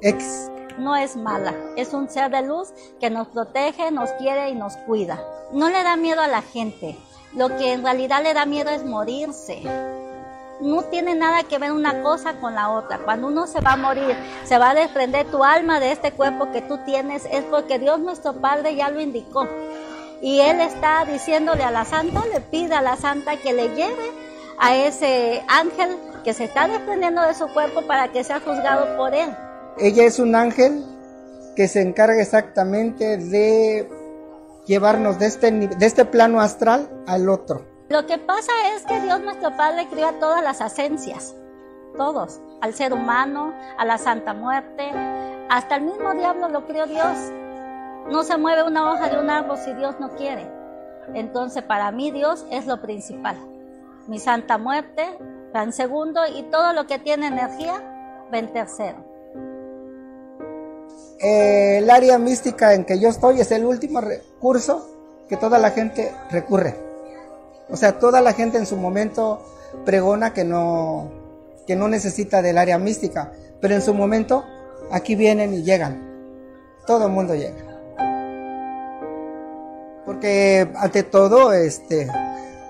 [0.00, 0.50] X.
[0.78, 2.68] No es mala, es un ser de luz
[3.00, 5.18] que nos protege, nos quiere y nos cuida.
[5.52, 6.98] No le da miedo a la gente,
[7.34, 9.62] lo que en realidad le da miedo es morirse.
[10.60, 12.98] No tiene nada que ver una cosa con la otra.
[12.98, 16.50] Cuando uno se va a morir, se va a desprender tu alma de este cuerpo
[16.50, 19.46] que tú tienes, es porque Dios nuestro Padre ya lo indicó.
[20.20, 24.10] Y Él está diciéndole a la santa, le pide a la santa que le lleve
[24.58, 29.14] a ese ángel que se está desprendiendo de su cuerpo para que sea juzgado por
[29.14, 29.30] Él.
[29.78, 30.84] Ella es un ángel
[31.54, 33.88] que se encarga exactamente de
[34.66, 37.64] llevarnos de este, de este plano astral al otro.
[37.88, 41.34] Lo que pasa es que Dios nuestro Padre crió a todas las esencias,
[41.96, 44.90] todos, al ser humano, a la Santa Muerte,
[45.48, 47.16] hasta el mismo diablo lo crió Dios.
[48.10, 50.46] No se mueve una hoja de un árbol si Dios no quiere.
[51.14, 53.36] Entonces para mí Dios es lo principal.
[54.06, 55.18] Mi Santa Muerte
[55.54, 57.82] va en segundo y todo lo que tiene energía
[58.32, 58.98] va en tercero.
[61.18, 64.86] Eh, el área mística en que yo estoy es el último recurso
[65.28, 66.76] que toda la gente recurre.
[67.68, 69.40] O sea, toda la gente en su momento
[69.84, 71.10] pregona que no,
[71.66, 74.44] que no necesita del área mística, pero en su momento
[74.92, 76.06] aquí vienen y llegan.
[76.86, 77.65] Todo el mundo llega.
[80.06, 82.08] Porque ante todo, este,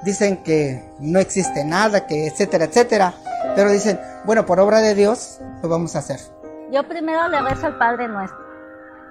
[0.03, 3.15] dicen que no existe nada, que etcétera, etcétera.
[3.55, 6.19] Pero dicen, bueno, por obra de Dios, lo vamos a hacer.
[6.73, 8.47] Yo primero le rezo al Padre nuestro.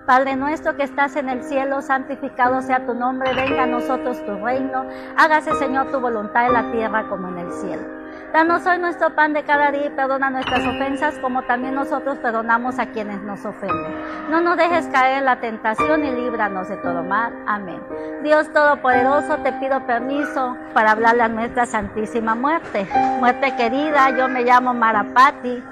[0.06, 4.36] Padre nuestro que estás en el cielo, santificado sea tu nombre, venga a nosotros tu
[4.36, 4.86] reino,
[5.18, 8.05] hágase Señor tu voluntad en la tierra como en el cielo.
[8.36, 12.80] Danos hoy nuestro pan de cada día y perdona nuestras ofensas como también nosotros perdonamos
[12.80, 13.96] a quienes nos ofenden.
[14.30, 17.32] No nos dejes caer en la tentación y líbranos de todo mal.
[17.48, 17.82] Amén.
[18.24, 22.86] Dios Todopoderoso, te pido permiso para hablarle a nuestra Santísima Muerte.
[23.22, 25.64] Muerte querida, yo me llamo Marapati.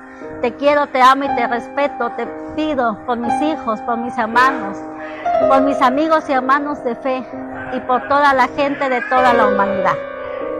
[0.41, 2.11] Te quiero, te amo y te respeto.
[2.11, 4.77] Te pido por mis hijos, por mis hermanos,
[5.49, 7.27] por mis amigos y hermanos de fe
[7.73, 10.12] y por toda la gente de toda la humanidad.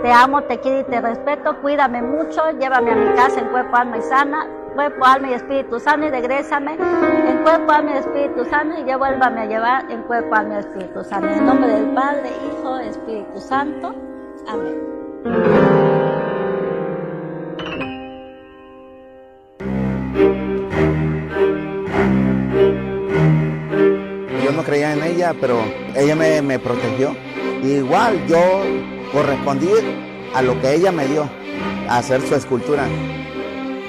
[0.04, 1.62] Te amo, te quiero y te respeto.
[1.62, 2.51] Cuídame mucho.
[2.60, 4.45] Llévame a mi casa en cuerpo, alma y sana.
[4.76, 8.97] Cuerpo, alma y espíritu sano y regrésame en cuerpo, alma y espíritu sano y ya
[8.97, 11.30] vuélvame a llevar en cuerpo, alma y espíritu sano.
[11.30, 13.95] En nombre del Padre, Hijo, Espíritu Santo.
[14.49, 14.82] Amén.
[24.43, 25.62] Yo no creía en ella, pero
[25.95, 27.16] ella me, me protegió.
[27.64, 28.64] Igual yo
[29.14, 29.70] correspondí
[30.34, 31.30] a lo que ella me dio,
[31.88, 32.88] a hacer su escultura.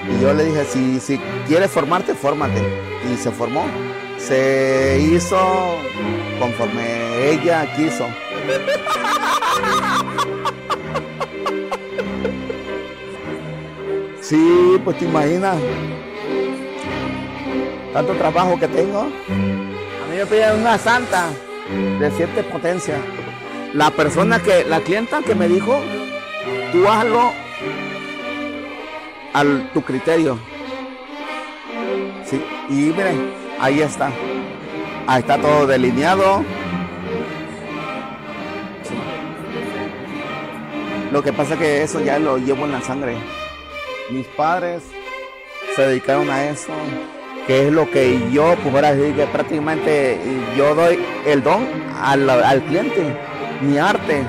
[0.08, 1.18] Y yo le dije, si, si
[1.48, 2.62] quieres formarte, fórmate.
[3.10, 3.64] Y se formó.
[4.18, 5.76] Se hizo
[6.38, 8.06] conforme ella quiso.
[14.24, 15.58] Sí, pues te imaginas.
[17.92, 19.00] Tanto trabajo que tengo.
[19.02, 21.28] A mí me piden una santa
[22.00, 22.98] de siete potencias.
[23.74, 25.80] La persona que, la clienta que me dijo,
[26.70, 27.32] tú hazlo
[29.32, 30.38] a tu criterio.
[32.24, 34.12] Sí, y miren, ahí está.
[35.08, 36.44] Ahí está todo delineado.
[41.10, 43.16] Lo que pasa que eso ya lo llevo en la sangre.
[44.08, 44.84] Mis padres
[45.74, 46.72] se dedicaron a eso,
[47.48, 50.16] que es lo que yo, pues ahora sí que prácticamente
[50.56, 51.66] yo doy el don
[52.00, 54.22] al, al cliente, mi arte.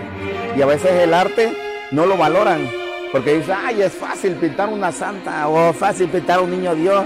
[0.56, 1.52] Y a veces el arte
[1.92, 2.70] no lo valoran,
[3.12, 7.06] porque dicen, ay, es fácil pintar una santa, o es fácil pintar un niño Dios,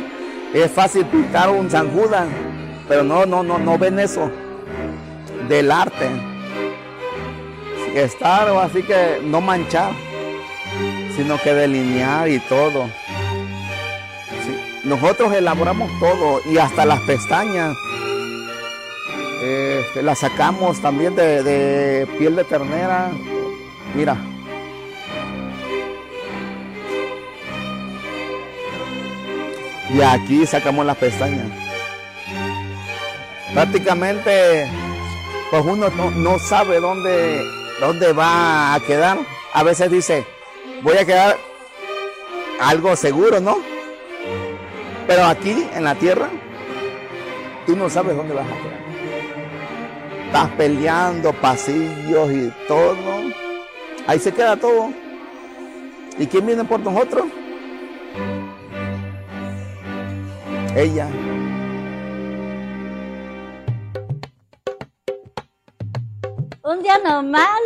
[0.54, 2.28] es fácil pintar un San Judas,
[2.88, 4.32] pero no, no, no, no ven eso
[5.48, 6.10] del arte.
[7.96, 9.92] Estar así que no manchar,
[11.16, 12.88] sino que delinear y todo.
[14.84, 17.76] Nosotros elaboramos todo y hasta las pestañas.
[19.42, 23.10] Este, las sacamos también de, de piel de ternera.
[23.96, 24.18] Mira.
[29.94, 31.48] Y aquí sacamos las pestañas.
[33.54, 34.68] Prácticamente,
[35.50, 37.44] pues uno no, no sabe dónde,
[37.80, 39.18] dónde va a quedar.
[39.54, 40.26] A veces dice,
[40.84, 41.38] voy a quedar
[42.62, 43.58] algo seguro, ¿no?
[45.08, 46.30] Pero aquí, en la tierra,
[47.66, 48.89] tú no sabes dónde vas a quedar.
[50.30, 52.94] Estás peleando pasillos y todo.
[54.06, 54.94] Ahí se queda todo.
[56.20, 57.26] ¿Y quién viene por nosotros?
[60.76, 61.08] Ella.
[66.64, 67.64] Un día normal,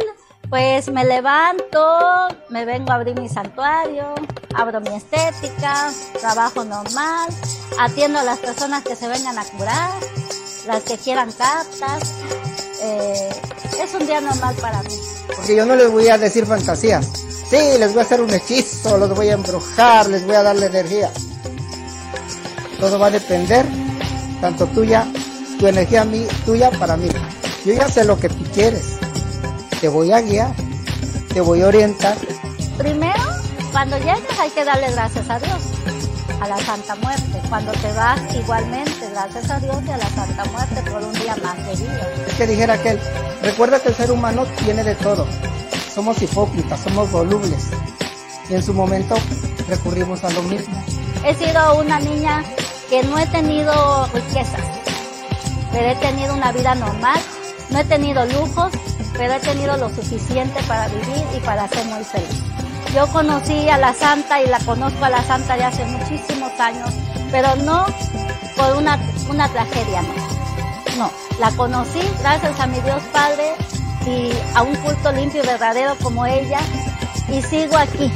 [0.50, 4.16] pues me levanto, me vengo a abrir mi santuario,
[4.56, 7.30] abro mi estética, trabajo normal,
[7.78, 9.92] atiendo a las personas que se vengan a curar,
[10.66, 12.14] las que quieran cartas.
[13.82, 14.90] Es un día normal para mí.
[15.36, 17.08] Porque yo no les voy a decir fantasías.
[17.50, 20.68] Sí, les voy a hacer un hechizo, los voy a embrujar, les voy a darle
[20.68, 21.12] energía.
[22.80, 23.66] Todo va a depender,
[24.42, 25.06] tanto tuya,
[25.60, 27.10] tu energía mí, tuya para mí.
[27.66, 28.98] Yo ya sé lo que tú quieres.
[29.80, 30.54] Te voy a guiar,
[31.34, 32.18] te voy a orientar.
[32.78, 33.22] Primero,
[33.72, 35.62] cuando llegues hay que darle gracias a Dios,
[36.44, 37.42] a la Santa Muerte.
[37.48, 41.38] Cuando te vas, igualmente, gracias a Dios y a la Santa Muerte por un día
[41.38, 42.10] más de vida.
[42.28, 43.00] Es que dijera aquel,
[43.42, 45.26] recuerda que el ser humano tiene de todo.
[45.94, 47.70] Somos hipócritas, somos volubles.
[48.50, 49.16] Y en su momento
[49.70, 50.76] recurrimos a lo mismo.
[51.26, 52.44] He sido una niña
[52.90, 54.60] que no he tenido riquezas,
[55.72, 57.22] pero he tenido una vida normal,
[57.70, 58.74] no he tenido lujos,
[59.18, 62.53] pero he tenido lo suficiente para vivir y para ser muy feliz.
[62.94, 66.92] Yo conocí a la Santa y la conozco a la Santa de hace muchísimos años,
[67.32, 67.88] pero no
[68.56, 70.34] por una, una tragedia, no.
[70.98, 73.56] No, la conocí gracias a mi Dios Padre
[74.06, 76.60] y a un culto limpio y verdadero como ella
[77.30, 78.12] y sigo aquí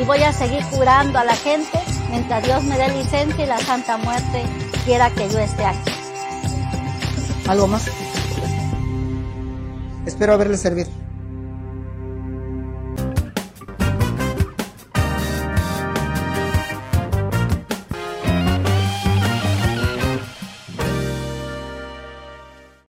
[0.00, 3.58] y voy a seguir curando a la gente mientras Dios me dé licencia y la
[3.58, 4.44] Santa Muerte
[4.84, 5.90] quiera que yo esté aquí.
[7.48, 7.90] ¿Algo más?
[10.06, 11.01] Espero haberle servido.